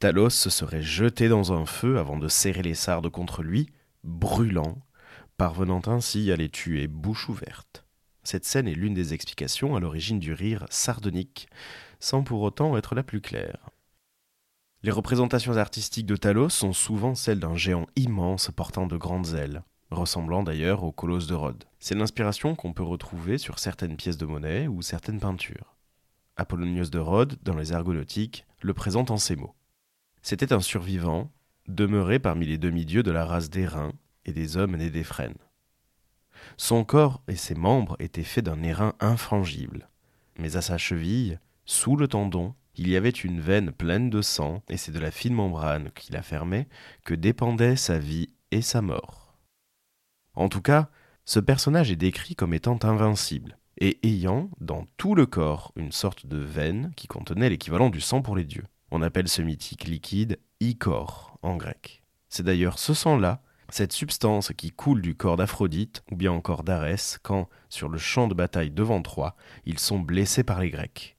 Talos 0.00 0.30
se 0.30 0.50
serait 0.50 0.82
jeté 0.82 1.28
dans 1.28 1.52
un 1.52 1.64
feu 1.64 1.98
avant 1.98 2.18
de 2.18 2.28
serrer 2.28 2.62
les 2.62 2.74
sardes 2.74 3.08
contre 3.08 3.42
lui, 3.42 3.70
brûlant, 4.04 4.78
parvenant 5.36 5.82
ainsi 5.86 6.30
à 6.32 6.36
les 6.36 6.48
tuer 6.50 6.88
bouche 6.88 7.28
ouverte. 7.28 7.84
Cette 8.30 8.44
scène 8.44 8.68
est 8.68 8.74
l'une 8.74 8.94
des 8.94 9.12
explications 9.12 9.74
à 9.74 9.80
l'origine 9.80 10.20
du 10.20 10.32
rire 10.32 10.64
sardonique, 10.70 11.48
sans 11.98 12.22
pour 12.22 12.42
autant 12.42 12.76
être 12.76 12.94
la 12.94 13.02
plus 13.02 13.20
claire. 13.20 13.70
Les 14.84 14.92
représentations 14.92 15.56
artistiques 15.56 16.06
de 16.06 16.14
Talos 16.14 16.50
sont 16.50 16.72
souvent 16.72 17.16
celles 17.16 17.40
d'un 17.40 17.56
géant 17.56 17.88
immense 17.96 18.52
portant 18.54 18.86
de 18.86 18.96
grandes 18.96 19.34
ailes 19.34 19.64
ressemblant 19.90 20.44
d'ailleurs 20.44 20.84
au 20.84 20.92
colosse 20.92 21.26
de 21.26 21.34
Rhodes. 21.34 21.64
C'est 21.80 21.96
l'inspiration 21.96 22.54
qu'on 22.54 22.72
peut 22.72 22.84
retrouver 22.84 23.36
sur 23.36 23.58
certaines 23.58 23.96
pièces 23.96 24.16
de 24.16 24.26
monnaie 24.26 24.68
ou 24.68 24.80
certaines 24.80 25.18
peintures. 25.18 25.74
Apollonios 26.36 26.90
de 26.90 27.00
Rhodes, 27.00 27.36
dans 27.42 27.56
les 27.56 27.72
Argonautiques, 27.72 28.46
le 28.62 28.74
présente 28.74 29.10
en 29.10 29.16
ces 29.16 29.34
mots. 29.34 29.56
C'était 30.22 30.52
un 30.52 30.60
survivant, 30.60 31.32
demeuré 31.66 32.20
parmi 32.20 32.46
les 32.46 32.58
demi-dieux 32.58 33.02
de 33.02 33.10
la 33.10 33.24
race 33.26 33.50
des 33.50 33.66
reins 33.66 33.94
et 34.24 34.32
des 34.32 34.56
hommes 34.56 34.76
nés 34.76 34.90
des 34.90 35.02
frênes. 35.02 35.34
Son 36.56 36.84
corps 36.84 37.22
et 37.28 37.36
ses 37.36 37.54
membres 37.54 37.96
étaient 37.98 38.22
faits 38.22 38.44
d'un 38.44 38.62
airain 38.62 38.94
infrangible, 39.00 39.88
mais 40.38 40.56
à 40.56 40.62
sa 40.62 40.78
cheville, 40.78 41.40
sous 41.64 41.96
le 41.96 42.08
tendon, 42.08 42.54
il 42.76 42.88
y 42.88 42.96
avait 42.96 43.10
une 43.10 43.40
veine 43.40 43.72
pleine 43.72 44.10
de 44.10 44.22
sang, 44.22 44.62
et 44.68 44.76
c'est 44.76 44.92
de 44.92 44.98
la 44.98 45.10
fine 45.10 45.34
membrane 45.34 45.90
qui 45.94 46.12
la 46.12 46.22
fermait 46.22 46.68
que 47.04 47.14
dépendaient 47.14 47.76
sa 47.76 47.98
vie 47.98 48.28
et 48.50 48.62
sa 48.62 48.80
mort. 48.80 49.36
En 50.34 50.48
tout 50.48 50.62
cas, 50.62 50.88
ce 51.24 51.40
personnage 51.40 51.90
est 51.90 51.96
décrit 51.96 52.34
comme 52.34 52.54
étant 52.54 52.78
invincible, 52.82 53.58
et 53.78 53.98
ayant, 54.02 54.50
dans 54.60 54.86
tout 54.96 55.14
le 55.14 55.26
corps, 55.26 55.72
une 55.76 55.92
sorte 55.92 56.26
de 56.26 56.38
veine 56.38 56.92
qui 56.96 57.06
contenait 57.06 57.50
l'équivalent 57.50 57.90
du 57.90 58.00
sang 58.00 58.22
pour 58.22 58.36
les 58.36 58.44
dieux. 58.44 58.66
On 58.90 59.02
appelle 59.02 59.28
ce 59.28 59.42
mythique 59.42 59.84
liquide 59.84 60.38
ichor 60.60 61.38
en 61.42 61.56
grec. 61.56 62.02
C'est 62.28 62.42
d'ailleurs 62.42 62.78
ce 62.78 62.94
sang-là, 62.94 63.42
cette 63.74 63.92
substance 63.92 64.52
qui 64.56 64.70
coule 64.70 65.02
du 65.02 65.14
corps 65.14 65.36
d'Aphrodite 65.36 66.02
ou 66.10 66.16
bien 66.16 66.32
encore 66.32 66.62
d'Arès 66.62 67.18
quand, 67.22 67.48
sur 67.68 67.88
le 67.88 67.98
champ 67.98 68.28
de 68.28 68.34
bataille 68.34 68.70
devant 68.70 69.02
Troie, 69.02 69.36
ils 69.64 69.78
sont 69.78 69.98
blessés 69.98 70.44
par 70.44 70.60
les 70.60 70.70
Grecs. 70.70 71.16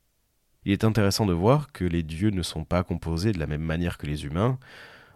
Il 0.66 0.72
est 0.72 0.84
intéressant 0.84 1.26
de 1.26 1.34
voir 1.34 1.72
que 1.72 1.86
les 1.86 2.04
dieux 2.04 2.30
ne 2.30 2.44
sont 2.44 2.66
pas 2.66 2.84
composés 2.84 3.32
de 3.32 3.40
la 3.40 3.48
même 3.48 3.64
manière 3.64 3.98
que 3.98 4.06
les 4.06 4.26
humains. 4.26 4.60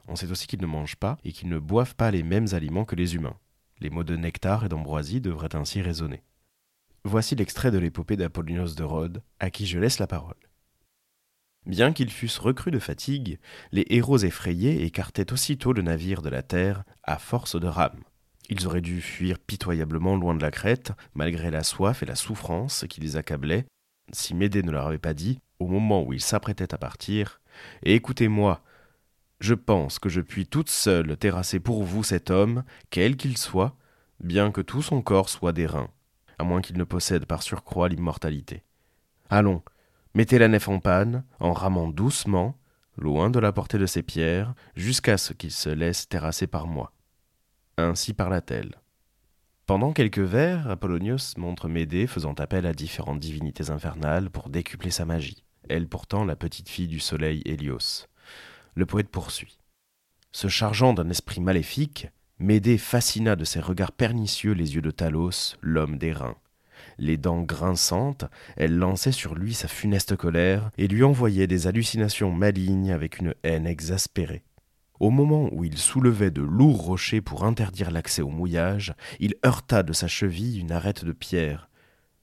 On 0.07 0.15
sait 0.15 0.31
aussi 0.31 0.47
qu'ils 0.47 0.61
ne 0.61 0.65
mangent 0.65 0.95
pas 0.95 1.17
et 1.23 1.31
qu'ils 1.31 1.49
ne 1.49 1.59
boivent 1.59 1.95
pas 1.95 2.11
les 2.11 2.23
mêmes 2.23 2.47
aliments 2.53 2.85
que 2.85 2.95
les 2.95 3.15
humains. 3.15 3.37
Les 3.79 3.89
mots 3.89 4.03
de 4.03 4.15
nectar 4.15 4.65
et 4.65 4.69
d'ambroisie 4.69 5.21
devraient 5.21 5.55
ainsi 5.55 5.81
résonner. 5.81 6.23
Voici 7.03 7.35
l'extrait 7.35 7.69
de 7.71 7.77
l'épopée 7.77 8.17
d'Apollonios 8.17 8.73
de 8.75 8.83
Rhodes, 8.83 9.21
à 9.39 9.51
qui 9.51 9.67
je 9.67 9.77
laisse 9.77 9.99
la 9.99 10.07
parole. 10.07 10.44
Bien 11.65 11.93
qu'ils 11.93 12.11
fussent 12.11 12.39
recrus 12.39 12.73
de 12.73 12.79
fatigue, 12.79 13.39
les 13.71 13.85
héros 13.89 14.19
effrayés 14.19 14.83
écartaient 14.83 15.33
aussitôt 15.33 15.73
le 15.73 15.81
navire 15.81 16.21
de 16.21 16.29
la 16.29 16.43
terre 16.43 16.83
à 17.03 17.17
force 17.17 17.59
de 17.59 17.67
rames. 17.67 18.03
Ils 18.49 18.67
auraient 18.67 18.81
dû 18.81 19.01
fuir 19.01 19.39
pitoyablement 19.39 20.15
loin 20.15 20.35
de 20.35 20.41
la 20.41 20.51
crête, 20.51 20.91
malgré 21.15 21.49
la 21.49 21.63
soif 21.63 22.03
et 22.03 22.05
la 22.05 22.15
souffrance 22.15 22.85
qui 22.87 23.01
les 23.01 23.17
accablaient, 23.17 23.65
si 24.13 24.35
Médée 24.35 24.61
ne 24.61 24.71
leur 24.71 24.85
avait 24.85 24.99
pas 24.99 25.15
dit, 25.15 25.39
au 25.59 25.67
moment 25.67 26.03
où 26.03 26.13
ils 26.13 26.21
s'apprêtaient 26.21 26.73
à 26.73 26.77
partir, 26.77 27.39
Écoutez-moi, 27.83 28.61
je 29.39 29.53
pense 29.53 29.99
que 29.99 30.09
je 30.09 30.21
puis 30.21 30.47
toute 30.47 30.69
seule 30.69 31.17
terrasser 31.17 31.59
pour 31.59 31.83
vous 31.83 32.03
cet 32.03 32.29
homme, 32.29 32.63
quel 32.89 33.17
qu'il 33.17 33.37
soit, 33.37 33.75
bien 34.19 34.51
que 34.51 34.61
tout 34.61 34.81
son 34.81 35.01
corps 35.01 35.29
soit 35.29 35.53
d'airain, 35.53 35.89
à 36.39 36.43
moins 36.43 36.61
qu'il 36.61 36.77
ne 36.77 36.83
possède 36.83 37.25
par 37.25 37.43
surcroît 37.43 37.89
l'immortalité. 37.89 38.63
Allons, 39.29 39.61
mettez 40.15 40.39
la 40.39 40.47
nef 40.47 40.67
en 40.67 40.79
panne, 40.79 41.23
en 41.39 41.53
ramant 41.53 41.87
doucement, 41.87 42.57
loin 42.97 43.29
de 43.29 43.39
la 43.39 43.51
portée 43.51 43.77
de 43.77 43.85
ces 43.85 44.01
pierres, 44.01 44.55
jusqu'à 44.75 45.17
ce 45.17 45.33
qu'il 45.33 45.51
se 45.51 45.69
laisse 45.69 46.09
terrasser 46.09 46.47
par 46.47 46.65
moi. 46.65 46.91
Ainsi 47.77 48.13
parla-t-elle. 48.13 48.81
Pendant 49.67 49.93
quelques 49.93 50.17
vers, 50.17 50.69
Apollonios 50.69 51.37
montre 51.37 51.67
Médée 51.67 52.07
faisant 52.07 52.33
appel 52.33 52.65
à 52.65 52.73
différentes 52.73 53.19
divinités 53.19 53.69
infernales 53.69 54.31
pour 54.31 54.49
décupler 54.49 54.89
sa 54.89 55.05
magie, 55.05 55.43
elle 55.69 55.87
pourtant 55.87 56.25
la 56.25 56.35
petite 56.35 56.69
fille 56.69 56.87
du 56.87 56.99
soleil 56.99 57.43
Hélios 57.45 58.07
le 58.75 58.85
poète 58.85 59.09
poursuit. 59.09 59.57
Se 60.31 60.47
chargeant 60.47 60.93
d'un 60.93 61.09
esprit 61.09 61.41
maléfique, 61.41 62.09
Médée 62.37 62.77
fascina 62.77 63.37
de 63.37 63.45
ses 63.45 63.61
regards 63.61 63.93
pernicieux 63.93 64.51
les 64.51 64.75
yeux 64.75 64.81
de 64.81 64.91
Talos, 64.91 65.55
l'homme 65.61 65.97
des 65.97 66.11
reins. 66.11 66.35
Les 66.97 67.17
dents 67.17 67.41
grinçantes, 67.41 68.25
elle 68.55 68.77
lançait 68.77 69.11
sur 69.11 69.35
lui 69.35 69.53
sa 69.53 69.67
funeste 69.67 70.15
colère 70.15 70.71
et 70.77 70.87
lui 70.87 71.03
envoyait 71.03 71.47
des 71.47 71.67
hallucinations 71.67 72.31
malignes 72.31 72.91
avec 72.91 73.19
une 73.19 73.35
haine 73.43 73.67
exaspérée. 73.67 74.43
Au 74.99 75.09
moment 75.09 75.49
où 75.51 75.65
il 75.65 75.77
soulevait 75.77 76.31
de 76.31 76.41
lourds 76.41 76.83
rochers 76.83 77.21
pour 77.21 77.43
interdire 77.43 77.91
l'accès 77.91 78.21
au 78.21 78.29
mouillage, 78.29 78.93
il 79.19 79.35
heurta 79.45 79.83
de 79.83 79.91
sa 79.91 80.07
cheville 80.07 80.59
une 80.59 80.71
arête 80.71 81.03
de 81.03 81.11
pierre. 81.11 81.69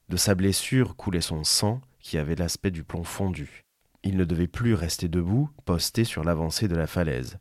De 0.08 0.16
sa 0.16 0.34
blessure 0.34 0.96
coulait 0.96 1.20
son 1.20 1.44
sang 1.44 1.80
qui 2.00 2.16
avait 2.16 2.34
l'aspect 2.34 2.70
du 2.70 2.82
plomb 2.82 3.04
fondu. 3.04 3.64
Il 4.04 4.16
ne 4.16 4.24
devait 4.24 4.48
plus 4.48 4.74
rester 4.74 5.08
debout, 5.08 5.50
posté 5.64 6.04
sur 6.04 6.24
l'avancée 6.24 6.66
de 6.66 6.74
la 6.74 6.86
falaise. 6.86 7.38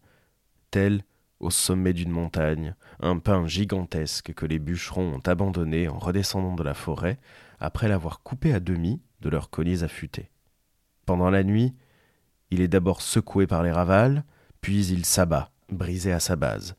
Tel, 0.70 1.04
au 1.41 1.50
sommet 1.50 1.91
d'une 1.91 2.12
montagne, 2.12 2.75
un 3.00 3.17
pin 3.17 3.45
gigantesque 3.48 4.33
que 4.33 4.45
les 4.45 4.60
bûcherons 4.60 5.15
ont 5.15 5.21
abandonné 5.25 5.89
en 5.89 5.98
redescendant 5.98 6.55
de 6.55 6.63
la 6.63 6.75
forêt, 6.75 7.19
après 7.60 7.88
l'avoir 7.88 8.21
coupé 8.21 8.53
à 8.53 8.60
demi 8.60 9.01
de 9.21 9.29
leurs 9.29 9.50
colliers 9.50 9.83
affûtés. 9.83 10.29
Pendant 11.05 11.29
la 11.29 11.43
nuit, 11.43 11.74
il 12.51 12.62
est 12.62 12.67
d'abord 12.67 13.01
secoué 13.01 13.48
par 13.48 13.63
les 13.63 13.71
ravales, 13.71 14.24
puis 14.62 14.86
il 14.88 15.05
s'abat, 15.05 15.51
brisé 15.69 16.12
à 16.12 16.19
sa 16.19 16.36
base. 16.36 16.75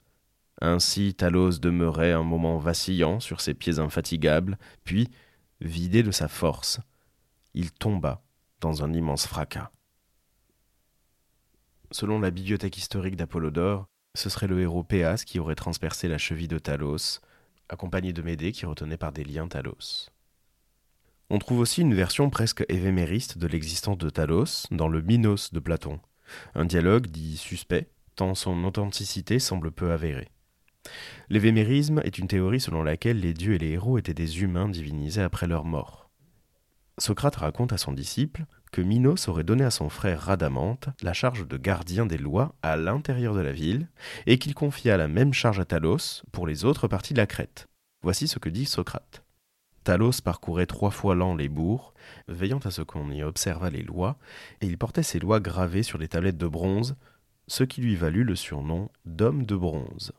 Ainsi 0.61 1.14
Talos 1.14 1.59
demeurait 1.59 2.12
un 2.12 2.23
moment 2.23 2.59
vacillant 2.59 3.19
sur 3.19 3.40
ses 3.40 3.54
pieds 3.54 3.81
infatigables, 3.81 4.59
puis, 4.85 5.11
vidé 5.61 6.04
de 6.04 6.12
sa 6.12 6.28
force, 6.28 6.78
il 7.54 7.73
tomba 7.73 8.23
dans 8.61 8.85
un 8.85 8.92
immense 8.92 9.26
fracas. 9.26 9.71
Selon 11.90 12.21
la 12.21 12.31
bibliothèque 12.31 12.78
historique 12.78 13.16
d'Apollodore, 13.16 13.87
ce 14.14 14.28
serait 14.28 14.47
le 14.47 14.61
héros 14.61 14.85
Péas 14.85 15.25
qui 15.26 15.38
aurait 15.38 15.54
transpercé 15.54 16.09
la 16.09 16.19
cheville 16.19 16.49
de 16.49 16.59
Talos, 16.59 17.21
accompagné 17.69 18.12
de 18.12 18.23
Médée 18.23 18.52
qui 18.52 18.66
retenait 18.66 18.97
par 18.97 19.12
des 19.12 19.25
liens 19.25 19.49
Talos. 19.49 20.11
On 21.31 21.38
trouve 21.38 21.61
aussi 21.61 21.81
une 21.81 21.95
version 21.95 22.28
presque 22.28 22.64
évémériste 22.69 23.38
de 23.38 23.47
l'existence 23.47 23.99
de 23.99 24.11
Talos 24.11 24.66
dans 24.71 24.88
le 24.88 25.00
Minos 25.00 25.52
de 25.52 25.61
Platon, 25.61 26.00
un 26.54 26.64
dialogue 26.64 27.07
dit 27.07 27.37
suspect, 27.37 27.88
tant 28.16 28.35
son 28.35 28.64
authenticité 28.64 29.38
semble 29.38 29.73
peu 29.73 29.92
avérée. 29.92 30.28
L'évémérisme 31.31 32.00
est 32.04 32.19
une 32.19 32.28
théorie 32.28 32.61
selon 32.61 32.83
laquelle 32.83 33.21
les 33.21 33.35
dieux 33.35 33.54
et 33.54 33.59
les 33.59 33.71
héros 33.71 33.99
étaient 33.99 34.14
des 34.14 34.42
humains 34.42 34.69
divinisés 34.69 35.23
après 35.23 35.47
leur 35.47 35.64
mort. 35.64 36.11
Socrate 36.99 37.37
raconte 37.37 37.73
à 37.73 37.78
son 37.78 37.92
disciple 37.92 38.45
que 38.73 38.81
Minos 38.81 39.29
aurait 39.29 39.45
donné 39.45 39.64
à 39.64 39.71
son 39.71 39.91
frère 39.91 40.23
Radamante 40.23 40.88
la 41.02 41.12
charge 41.12 41.47
de 41.47 41.57
gardien 41.59 42.07
des 42.07 42.19
lois 42.19 42.55
à 42.62 42.76
l'intérieur 42.76 43.35
de 43.35 43.41
la 43.41 43.52
ville, 43.52 43.87
et 44.26 44.38
qu'il 44.38 44.55
confia 44.55 44.97
la 44.97 45.09
même 45.09 45.35
charge 45.35 45.61
à 45.61 45.67
Talos 45.67 46.23
pour 46.33 46.47
les 46.47 46.64
autres 46.64 46.88
parties 46.88 47.12
de 47.12 47.19
la 47.19 47.26
Crète. 47.26 47.69
Voici 48.02 48.26
ce 48.26 48.38
que 48.38 48.49
dit 48.49 48.64
Socrate. 48.64 49.23
Talos 49.85 50.23
parcourait 50.25 50.67
trois 50.67 50.91
fois 50.91 51.14
l'an 51.14 51.35
les 51.35 51.50
bourgs, 51.50 51.93
veillant 52.29 52.61
à 52.61 52.71
ce 52.71 52.83
qu'on 52.83 53.11
y 53.11 53.23
observât 53.23 53.71
les 53.71 53.83
lois, 53.83 54.17
et 54.62 54.67
il 54.67 54.79
portait 54.79 55.02
ces 55.02 55.19
lois 55.19 55.41
gravées 55.41 55.83
sur 55.83 55.99
des 55.99 56.09
tablettes 56.09 56.38
de 56.38 56.49
bronze, 56.49 56.97
ce 57.49 57.64
qui 57.64 57.83
lui 57.83 57.95
valut 57.95 58.25
le 58.25 58.37
surnom 58.37 58.88
d'homme 59.05 59.45
de 59.45 59.57
bronze. 59.57 60.12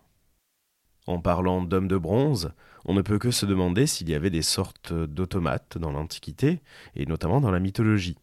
En 1.07 1.19
parlant 1.19 1.63
d'homme 1.63 1.87
de 1.87 1.97
bronze, 1.97 2.51
on 2.85 2.93
ne 2.93 3.01
peut 3.01 3.19
que 3.19 3.31
se 3.31 3.45
demander 3.45 3.87
s'il 3.87 4.09
y 4.09 4.15
avait 4.15 4.29
des 4.29 4.41
sortes 4.41 4.93
d'automates 4.93 5.77
dans 5.77 5.91
l'Antiquité, 5.91 6.61
et 6.95 7.05
notamment 7.05 7.41
dans 7.41 7.51
la 7.51 7.59
mythologie. 7.59 8.17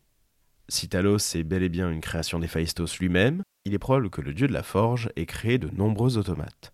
Si 0.71 0.89
Talos 0.89 1.35
est 1.35 1.43
bel 1.43 1.65
et 1.65 1.69
bien 1.69 1.91
une 1.91 2.01
création 2.01 2.39
d'Héphaïstos 2.39 3.01
lui-même, 3.01 3.43
il 3.65 3.75
est 3.75 3.81
probable 3.81 4.09
que 4.09 4.21
le 4.21 4.33
dieu 4.33 4.47
de 4.47 4.53
la 4.53 4.63
forge 4.63 5.11
ait 5.17 5.27
créé 5.27 5.59
de 5.59 5.69
nombreux 5.69 6.17
automates. 6.17 6.73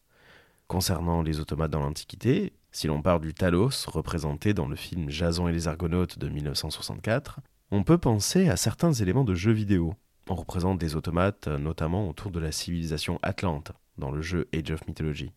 Concernant 0.67 1.23
les 1.23 1.41
automates 1.41 1.71
dans 1.71 1.81
l'Antiquité, 1.81 2.53
si 2.71 2.89
l'on 2.89 3.01
part 3.01 3.21
du 3.21 3.33
Talos 3.33 3.87
représenté 3.87 4.53
dans 4.53 4.69
le 4.69 4.77
film 4.77 5.09
Jason 5.09 5.49
et 5.49 5.53
les 5.53 5.67
Argonautes 5.67 6.19
de 6.19 6.29
1964, 6.29 7.41
on 7.71 7.85
peut 7.85 7.97
penser 7.97 8.51
à 8.51 8.59
certains 8.59 8.93
éléments 8.93 9.25
de 9.25 9.35
jeux 9.35 9.53
vidéo. 9.53 9.95
On 10.29 10.35
représente 10.35 10.79
des 10.79 10.95
automates 10.95 11.49
notamment 11.49 12.07
autour 12.07 12.31
de 12.31 12.39
la 12.39 12.53
civilisation 12.53 13.19
atlante 13.23 13.73
dans 13.97 14.11
le 14.11 14.21
jeu 14.21 14.47
Age 14.55 14.73
of 14.73 14.87
Mythology. 14.87 15.33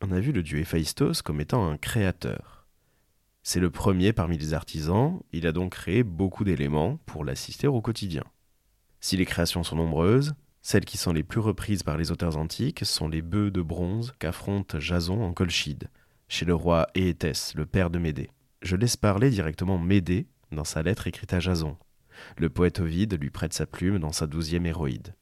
On 0.00 0.12
a 0.12 0.20
vu 0.20 0.30
le 0.30 0.44
dieu 0.44 0.60
Héphaïstos 0.60 1.22
comme 1.22 1.40
étant 1.40 1.68
un 1.68 1.76
créateur. 1.76 2.57
C'est 3.50 3.60
le 3.60 3.70
premier 3.70 4.12
parmi 4.12 4.36
les 4.36 4.52
artisans, 4.52 5.20
il 5.32 5.46
a 5.46 5.52
donc 5.52 5.72
créé 5.72 6.02
beaucoup 6.02 6.44
d'éléments 6.44 6.98
pour 7.06 7.24
l'assister 7.24 7.66
au 7.66 7.80
quotidien. 7.80 8.24
Si 9.00 9.16
les 9.16 9.24
créations 9.24 9.62
sont 9.62 9.76
nombreuses, 9.76 10.34
celles 10.60 10.84
qui 10.84 10.98
sont 10.98 11.14
les 11.14 11.22
plus 11.22 11.40
reprises 11.40 11.82
par 11.82 11.96
les 11.96 12.10
auteurs 12.10 12.36
antiques 12.36 12.84
sont 12.84 13.08
les 13.08 13.22
bœufs 13.22 13.50
de 13.50 13.62
bronze 13.62 14.12
qu'affronte 14.18 14.78
Jason 14.80 15.22
en 15.22 15.32
Colchide, 15.32 15.88
chez 16.28 16.44
le 16.44 16.54
roi 16.54 16.88
Éétès, 16.94 17.54
le 17.54 17.64
père 17.64 17.88
de 17.88 17.98
Médée. 17.98 18.28
Je 18.60 18.76
laisse 18.76 18.98
parler 18.98 19.30
directement 19.30 19.78
Médée 19.78 20.26
dans 20.52 20.64
sa 20.64 20.82
lettre 20.82 21.06
écrite 21.06 21.32
à 21.32 21.40
Jason. 21.40 21.78
Le 22.36 22.50
poète 22.50 22.80
Ovide 22.80 23.18
lui 23.18 23.30
prête 23.30 23.54
sa 23.54 23.64
plume 23.64 23.98
dans 23.98 24.12
sa 24.12 24.26
douzième 24.26 24.66
héroïde. 24.66 25.14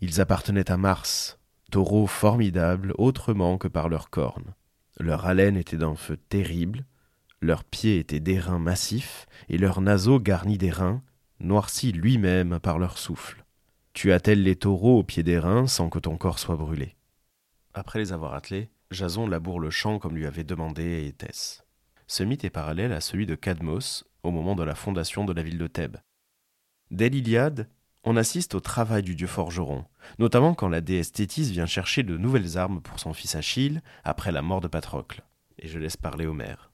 Ils 0.00 0.22
appartenaient 0.22 0.70
à 0.70 0.78
Mars, 0.78 1.38
taureaux 1.70 2.06
formidables 2.06 2.94
autrement 2.96 3.58
que 3.58 3.68
par 3.68 3.90
leurs 3.90 4.08
cornes. 4.08 4.54
Leur 4.98 5.26
haleine 5.26 5.58
était 5.58 5.76
d'un 5.76 5.94
feu 5.94 6.16
terrible, 6.16 6.86
leurs 7.40 7.64
pieds 7.64 7.98
étaient 7.98 8.20
d'airain 8.20 8.58
massifs, 8.58 9.26
et 9.48 9.58
leurs 9.58 9.80
naseaux 9.80 10.20
garnis 10.20 10.58
d'airain, 10.58 11.02
noircis 11.40 11.92
lui-même 11.92 12.60
par 12.60 12.78
leur 12.78 12.98
souffle. 12.98 13.44
Tu 13.92 14.12
attelles 14.12 14.42
les 14.42 14.56
taureaux 14.56 14.98
au 14.98 15.02
pied 15.02 15.22
d'airain 15.22 15.66
sans 15.66 15.88
que 15.88 15.98
ton 15.98 16.16
corps 16.16 16.38
soit 16.38 16.56
brûlé. 16.56 16.96
Après 17.74 17.98
les 17.98 18.12
avoir 18.12 18.34
attelés, 18.34 18.70
Jason 18.90 19.26
laboure 19.26 19.60
le 19.60 19.70
champ 19.70 19.98
comme 19.98 20.16
lui 20.16 20.26
avait 20.26 20.44
demandé 20.44 21.06
Éthès. 21.06 21.64
Ce 22.06 22.22
mythe 22.22 22.44
est 22.44 22.50
parallèle 22.50 22.92
à 22.92 23.00
celui 23.00 23.26
de 23.26 23.34
Cadmos 23.34 24.04
au 24.22 24.30
moment 24.30 24.54
de 24.54 24.64
la 24.64 24.74
fondation 24.74 25.24
de 25.24 25.32
la 25.32 25.42
ville 25.42 25.58
de 25.58 25.66
Thèbes. 25.66 25.98
Dès 26.90 27.08
l'Iliade, 27.08 27.68
on 28.02 28.16
assiste 28.16 28.54
au 28.54 28.60
travail 28.60 29.02
du 29.02 29.14
dieu 29.14 29.26
forgeron, 29.26 29.84
notamment 30.18 30.54
quand 30.54 30.68
la 30.68 30.80
déesse 30.80 31.12
Thétis 31.12 31.50
vient 31.50 31.66
chercher 31.66 32.02
de 32.02 32.16
nouvelles 32.16 32.58
armes 32.58 32.80
pour 32.80 32.98
son 32.98 33.12
fils 33.12 33.34
Achille 33.34 33.82
après 34.04 34.32
la 34.32 34.42
mort 34.42 34.60
de 34.60 34.68
Patrocle. 34.68 35.22
Et 35.58 35.68
je 35.68 35.78
laisse 35.78 35.96
parler 35.96 36.26
Homère. 36.26 36.69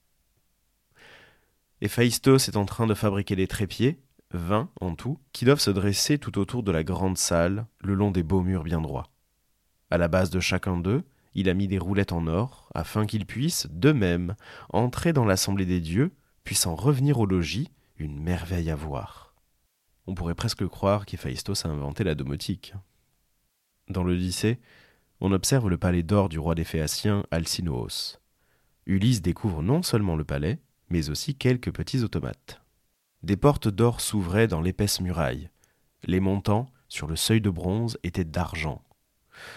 Héphaïstos 1.81 2.47
est 2.47 2.57
en 2.57 2.65
train 2.65 2.87
de 2.87 2.93
fabriquer 2.95 3.35
des 3.35 3.47
trépieds, 3.47 3.99
vingt 4.31 4.69
en 4.81 4.95
tout, 4.95 5.19
qui 5.31 5.45
doivent 5.45 5.59
se 5.59 5.69
dresser 5.69 6.17
tout 6.17 6.39
autour 6.39 6.63
de 6.63 6.71
la 6.71 6.83
grande 6.83 7.17
salle, 7.17 7.67
le 7.79 7.93
long 7.93 8.11
des 8.11 8.23
beaux 8.23 8.41
murs 8.41 8.63
bien 8.63 8.81
droits. 8.81 9.11
À 9.91 9.97
la 9.97 10.07
base 10.07 10.29
de 10.31 10.39
chacun 10.39 10.77
d'eux, 10.77 11.03
il 11.35 11.49
a 11.49 11.53
mis 11.53 11.67
des 11.67 11.77
roulettes 11.77 12.13
en 12.13 12.25
or, 12.25 12.69
afin 12.73 13.05
qu'ils 13.05 13.27
puissent, 13.27 13.67
d'eux-mêmes, 13.69 14.35
entrer 14.69 15.13
dans 15.13 15.25
l'assemblée 15.25 15.67
des 15.67 15.79
dieux, 15.79 16.11
puissant 16.43 16.75
revenir 16.75 17.19
au 17.19 17.27
logis, 17.27 17.69
une 17.97 18.19
merveille 18.19 18.71
à 18.71 18.75
voir. 18.75 19.35
On 20.07 20.15
pourrait 20.15 20.35
presque 20.35 20.65
croire 20.65 21.05
qu'Héphaïstos 21.05 21.65
a 21.65 21.69
inventé 21.69 22.03
la 22.03 22.15
domotique. 22.15 22.73
Dans 23.87 24.03
l'Odyssée, 24.03 24.59
on 25.19 25.31
observe 25.31 25.69
le 25.69 25.77
palais 25.77 26.03
d'or 26.03 26.27
du 26.27 26.39
roi 26.39 26.55
des 26.55 26.63
Phéaciens, 26.63 27.23
Alcinoos. 27.29 28.17
Ulysse 28.85 29.21
découvre 29.21 29.61
non 29.61 29.83
seulement 29.83 30.15
le 30.15 30.23
palais, 30.23 30.59
mais 30.89 31.09
aussi 31.09 31.35
quelques 31.35 31.71
petits 31.71 32.03
automates. 32.03 32.61
Des 33.23 33.37
portes 33.37 33.67
d'or 33.67 34.01
s'ouvraient 34.01 34.47
dans 34.47 34.61
l'épaisse 34.61 35.01
muraille. 35.01 35.49
Les 36.03 36.19
montants, 36.19 36.69
sur 36.87 37.07
le 37.07 37.15
seuil 37.15 37.41
de 37.41 37.49
bronze, 37.49 37.97
étaient 38.03 38.23
d'argent. 38.23 38.81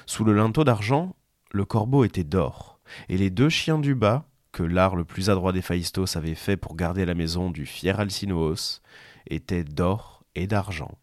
Sous 0.06 0.24
le 0.24 0.34
linteau 0.34 0.64
d'argent, 0.64 1.14
le 1.52 1.64
corbeau 1.64 2.04
était 2.04 2.24
d'or, 2.24 2.80
et 3.08 3.16
les 3.16 3.30
deux 3.30 3.48
chiens 3.48 3.78
du 3.78 3.94
bas, 3.94 4.26
que 4.52 4.62
l'art 4.62 4.96
le 4.96 5.04
plus 5.04 5.30
adroit 5.30 5.52
d'Héphaïstos 5.52 6.16
avait 6.16 6.34
fait 6.34 6.56
pour 6.56 6.74
garder 6.74 7.04
la 7.04 7.14
maison 7.14 7.50
du 7.50 7.66
fier 7.66 8.00
Alcinoos, 8.00 8.80
étaient 9.28 9.64
d'or 9.64 10.24
et 10.34 10.46
d'argent. 10.46 10.98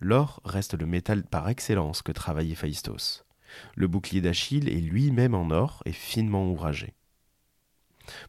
L'or 0.00 0.40
reste 0.44 0.74
le 0.74 0.86
métal 0.86 1.24
par 1.24 1.48
excellence 1.48 2.02
que 2.02 2.12
travaillait 2.12 2.54
Phaistos. 2.54 3.24
Le 3.74 3.86
bouclier 3.86 4.20
d'Achille 4.20 4.68
est 4.68 4.80
lui-même 4.80 5.34
en 5.34 5.50
or 5.50 5.82
et 5.84 5.92
finement 5.92 6.48
ouvragé. 6.48 6.94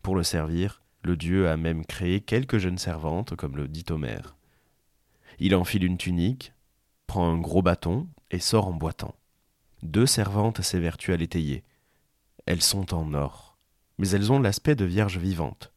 Pour 0.02 0.16
le 0.16 0.24
servir, 0.24 0.82
le 1.04 1.16
dieu 1.18 1.50
a 1.50 1.58
même 1.58 1.86
créé 1.86 2.22
quelques 2.22 2.58
jeunes 2.58 2.78
servantes, 2.78 3.36
comme 3.36 3.58
le 3.58 3.68
dit 3.68 3.86
Homère. 3.90 4.36
Il 5.40 5.56
enfile 5.56 5.84
une 5.84 5.98
tunique, 5.98 6.54
prend 7.08 7.28
un 7.28 7.40
gros 7.40 7.62
bâton 7.62 8.08
et 8.30 8.40
sort 8.40 8.68
en 8.68 8.74
boitant. 8.74 9.16
Deux 9.84 10.06
servantes 10.06 10.62
s'évertuent 10.62 11.14
à 11.14 11.18
l'étayer. 11.18 11.64
Elles 12.46 12.62
sont 12.62 12.94
en 12.94 13.14
or, 13.14 13.58
mais 13.98 14.10
elles 14.10 14.32
ont 14.32 14.40
l'aspect 14.40 14.76
de 14.76 14.86
vierges 14.86 15.18
vivantes. 15.18 15.74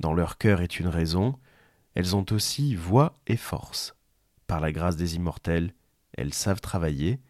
Dans 0.00 0.14
leur 0.14 0.38
cœur 0.38 0.62
est 0.62 0.80
une 0.80 0.88
raison, 0.88 1.38
elles 1.94 2.16
ont 2.16 2.26
aussi 2.30 2.74
voix 2.74 3.14
et 3.26 3.36
force. 3.36 3.94
Par 4.46 4.60
la 4.60 4.72
grâce 4.72 4.96
des 4.96 5.16
immortels, 5.16 5.74
elles 6.14 6.34
savent 6.34 6.60
travailler, 6.60 7.20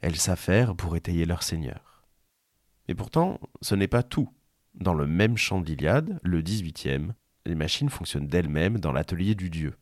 elles 0.00 0.16
faire 0.16 0.74
pour 0.76 0.96
étayer 0.96 1.24
leur 1.24 1.42
Seigneur. 1.42 2.04
Et 2.88 2.94
pourtant, 2.94 3.40
ce 3.62 3.74
n'est 3.74 3.88
pas 3.88 4.02
tout. 4.02 4.28
Dans 4.76 4.94
le 4.94 5.06
même 5.06 5.36
chant 5.36 5.60
d'Iliade, 5.60 6.20
le 6.22 6.42
18e, 6.42 7.12
les 7.46 7.54
machines 7.54 7.88
fonctionnent 7.88 8.26
d'elles-mêmes 8.26 8.78
dans 8.78 8.92
l'atelier 8.92 9.34
du 9.34 9.48
dieu. 9.48 9.74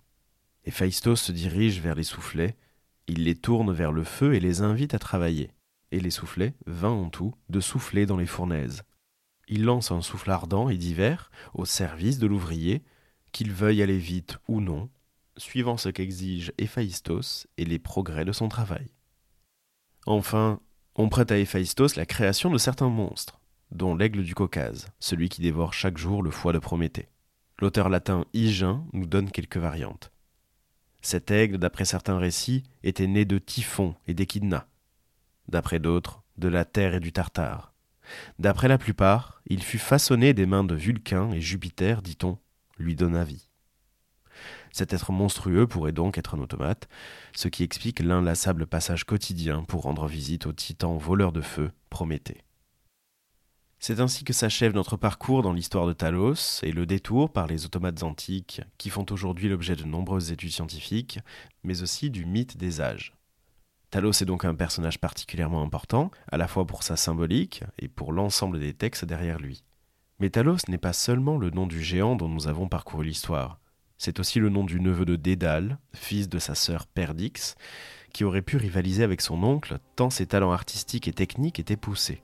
Héphaïstos 0.65 1.21
se 1.21 1.33
dirige 1.33 1.81
vers 1.81 1.97
les 1.97 2.05
soufflets, 2.05 2.57
il 3.09 3.25
les 3.25 3.35
tourne 3.35 3.73
vers 3.73 3.93
le 3.93 4.05
feu 4.05 4.35
et 4.35 4.41
les 4.41 4.63
invite 4.63 4.95
à 4.95 4.99
travailler. 4.99 5.51
Et 5.91 6.01
les 6.01 6.11
soufflets, 6.11 6.55
vingt 6.67 6.91
en 6.91 7.11
tout, 7.11 7.35
de 7.49 7.61
souffler 7.61 8.07
dans 8.07 8.17
les 8.17 8.27
fournaises. 8.27 8.83
Il 9.49 9.65
lance 9.65 9.91
un 9.91 10.01
souffle 10.01 10.31
ardent 10.31 10.69
et 10.69 10.79
divers 10.79 11.31
au 11.53 11.65
service 11.65 12.19
de 12.19 12.27
l'ouvrier, 12.27 12.83
qu'il 13.33 13.53
veuille 13.53 13.83
aller 13.83 13.99
vite 13.99 14.39
ou 14.49 14.61
non, 14.61 14.89
suivant 15.37 15.77
ce 15.77 15.89
qu'exige 15.89 16.53
Héphaïstos 16.57 17.49
et 17.59 17.65
les 17.65 17.81
progrès 17.81 18.25
de 18.25 18.33
son 18.33 18.49
travail. 18.49 18.87
Enfin, 20.07 20.61
on 20.95 21.09
prête 21.09 21.33
à 21.33 21.39
Héphaïstos 21.39 21.97
la 21.97 22.07
création 22.07 22.51
de 22.51 22.59
certains 22.59 22.89
monstres, 22.89 23.41
dont 23.71 23.95
l'aigle 23.95 24.23
du 24.23 24.35
Caucase, 24.35 24.89
celui 24.99 25.29
qui 25.29 25.43
dévore 25.43 25.75
chaque 25.75 25.99
jour 25.99 26.23
le 26.23 26.31
foie 26.31 26.53
de 26.53 26.59
Prométhée. 26.59 27.09
L'auteur 27.61 27.89
latin 27.89 28.25
Hygin 28.33 28.85
nous 28.93 29.07
donne 29.07 29.31
quelques 29.31 29.57
variantes. 29.57 30.11
Cet 31.03 31.31
aigle, 31.31 31.59
d'après 31.59 31.85
certains 31.85 32.19
récits, 32.19 32.65
était 32.83 33.07
né 33.07 33.25
de 33.25 33.39
Typhon 33.39 33.95
et 34.07 34.15
d'Échidna. 34.15 34.67
D'après 35.49 35.79
d'autres, 35.79 36.23
de 36.39 36.49
la 36.49 36.65
terre 36.65 36.95
et 36.95 37.01
du 37.01 37.13
Tartare. 37.13 37.75
D'après 38.39 38.69
la 38.69 38.79
plupart, 38.79 39.43
il 39.47 39.63
fut 39.63 39.79
façonné 39.79 40.35
des 40.35 40.47
mains 40.47 40.65
de 40.65 40.75
Vulcain 40.75 41.31
et 41.33 41.41
Jupiter, 41.41 42.03
dit-on, 42.03 42.39
lui 42.79 42.95
donna 42.95 43.25
vie. 43.25 43.49
Cet 44.73 44.93
être 44.93 45.13
monstrueux 45.13 45.67
pourrait 45.67 45.93
donc 45.93 46.19
être 46.19 46.35
un 46.35 46.41
automate, 46.41 46.89
ce 47.35 47.49
qui 47.49 47.63
explique 47.63 48.01
l'inlassable 48.01 48.67
passage 48.67 49.05
quotidien 49.05 49.63
pour 49.63 49.83
rendre 49.83 50.09
visite 50.09 50.47
au 50.47 50.53
titan 50.53 50.97
voleur 50.97 51.33
de 51.33 51.41
feu, 51.41 51.71
Prométhée. 51.91 52.44
C'est 53.87 54.01
ainsi 54.01 54.25
que 54.25 54.33
s'achève 54.33 54.73
notre 54.73 54.97
parcours 54.97 55.43
dans 55.43 55.53
l'histoire 55.53 55.87
de 55.87 55.93
Talos 55.93 56.63
et 56.63 56.73
le 56.73 56.87
détour 56.87 57.31
par 57.31 57.47
les 57.47 57.67
automates 57.67 58.03
antiques 58.03 58.63
qui 58.79 58.89
font 58.89 59.05
aujourd'hui 59.11 59.51
l'objet 59.51 59.77
de 59.77 59.85
nombreuses 59.85 60.33
études 60.33 60.53
scientifiques, 60.53 61.19
mais 61.65 61.83
aussi 61.83 62.09
du 62.09 62.25
mythe 62.25 62.57
des 62.57 62.81
âges. 62.81 63.15
Talos 63.91 64.13
est 64.13 64.25
donc 64.25 64.47
un 64.47 64.55
personnage 64.55 64.99
particulièrement 64.99 65.63
important, 65.63 66.11
à 66.33 66.39
la 66.39 66.49
fois 66.49 66.67
pour 66.67 66.83
sa 66.83 66.97
symbolique 66.97 67.63
et 67.79 67.89
pour 67.89 68.13
l'ensemble 68.13 68.59
des 68.59 68.73
textes 68.73 69.05
derrière 69.05 69.39
lui. 69.39 69.65
Mais 70.19 70.31
Talos 70.31 70.65
n'est 70.69 70.79
pas 70.79 70.95
seulement 70.95 71.37
le 71.37 71.51
nom 71.51 71.67
du 71.67 71.83
géant 71.83 72.17
dont 72.17 72.31
nous 72.31 72.49
avons 72.49 72.69
parcouru 72.69 73.05
l'histoire. 73.05 73.61
C'est 73.99 74.19
aussi 74.19 74.41
le 74.41 74.49
nom 74.49 74.65
du 74.65 74.81
neveu 74.81 75.05
de 75.05 75.17
Dédale, 75.17 75.77
fils 75.93 76.31
de 76.31 76.39
sa 76.39 76.55
sœur 76.55 76.87
Perdix, 76.87 77.55
qui 78.15 78.25
aurait 78.25 78.41
pu 78.41 78.57
rivaliser 78.57 79.05
avec 79.05 79.21
son 79.21 79.43
oncle 79.43 79.77
tant 79.95 80.09
ses 80.09 80.25
talents 80.25 80.53
artistiques 80.53 81.07
et 81.07 81.13
techniques 81.13 81.61
étaient 81.61 81.77
poussés. 81.77 82.23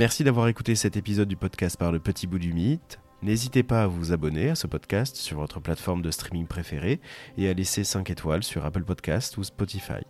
Merci 0.00 0.24
d'avoir 0.24 0.48
écouté 0.48 0.76
cet 0.76 0.96
épisode 0.96 1.28
du 1.28 1.36
podcast 1.36 1.76
par 1.76 1.92
le 1.92 2.00
petit 2.00 2.26
bout 2.26 2.38
du 2.38 2.54
mythe. 2.54 2.98
N'hésitez 3.20 3.62
pas 3.62 3.82
à 3.82 3.86
vous 3.86 4.14
abonner 4.14 4.48
à 4.48 4.54
ce 4.54 4.66
podcast 4.66 5.14
sur 5.14 5.36
votre 5.36 5.60
plateforme 5.60 6.00
de 6.00 6.10
streaming 6.10 6.46
préférée 6.46 7.02
et 7.36 7.50
à 7.50 7.52
laisser 7.52 7.84
5 7.84 8.08
étoiles 8.08 8.42
sur 8.42 8.64
Apple 8.64 8.84
Podcast 8.84 9.36
ou 9.36 9.44
Spotify. 9.44 10.00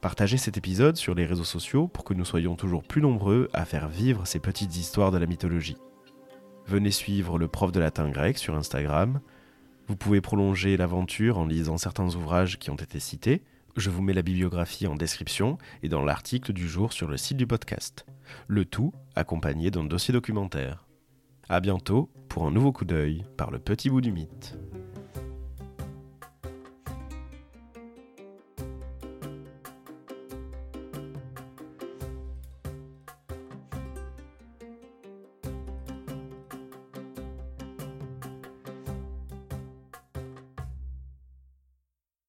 Partagez 0.00 0.38
cet 0.38 0.56
épisode 0.56 0.96
sur 0.96 1.14
les 1.14 1.24
réseaux 1.24 1.44
sociaux 1.44 1.86
pour 1.86 2.02
que 2.02 2.14
nous 2.14 2.24
soyons 2.24 2.56
toujours 2.56 2.82
plus 2.82 3.00
nombreux 3.00 3.48
à 3.52 3.64
faire 3.64 3.88
vivre 3.88 4.26
ces 4.26 4.40
petites 4.40 4.76
histoires 4.76 5.12
de 5.12 5.18
la 5.18 5.26
mythologie. 5.26 5.76
Venez 6.66 6.90
suivre 6.90 7.38
le 7.38 7.46
prof 7.46 7.70
de 7.70 7.78
latin 7.78 8.10
grec 8.10 8.38
sur 8.38 8.56
Instagram. 8.56 9.20
Vous 9.86 9.94
pouvez 9.94 10.20
prolonger 10.20 10.76
l'aventure 10.76 11.38
en 11.38 11.46
lisant 11.46 11.78
certains 11.78 12.12
ouvrages 12.16 12.58
qui 12.58 12.70
ont 12.70 12.74
été 12.74 12.98
cités, 12.98 13.44
Je 13.76 13.90
vous 13.90 14.02
mets 14.02 14.12
la 14.12 14.22
bibliographie 14.22 14.86
en 14.86 14.94
description 14.94 15.58
et 15.82 15.88
dans 15.88 16.04
l'article 16.04 16.52
du 16.52 16.68
jour 16.68 16.92
sur 16.92 17.06
le 17.06 17.16
site 17.16 17.36
du 17.36 17.46
podcast. 17.46 18.06
Le 18.46 18.64
tout 18.64 18.92
accompagné 19.14 19.70
d'un 19.70 19.84
dossier 19.84 20.12
documentaire. 20.12 20.86
À 21.48 21.60
bientôt 21.60 22.10
pour 22.28 22.46
un 22.46 22.50
nouveau 22.50 22.72
coup 22.72 22.84
d'œil 22.84 23.24
par 23.36 23.50
le 23.50 23.58
petit 23.58 23.88
bout 23.88 24.00
du 24.00 24.12
mythe. 24.12 24.58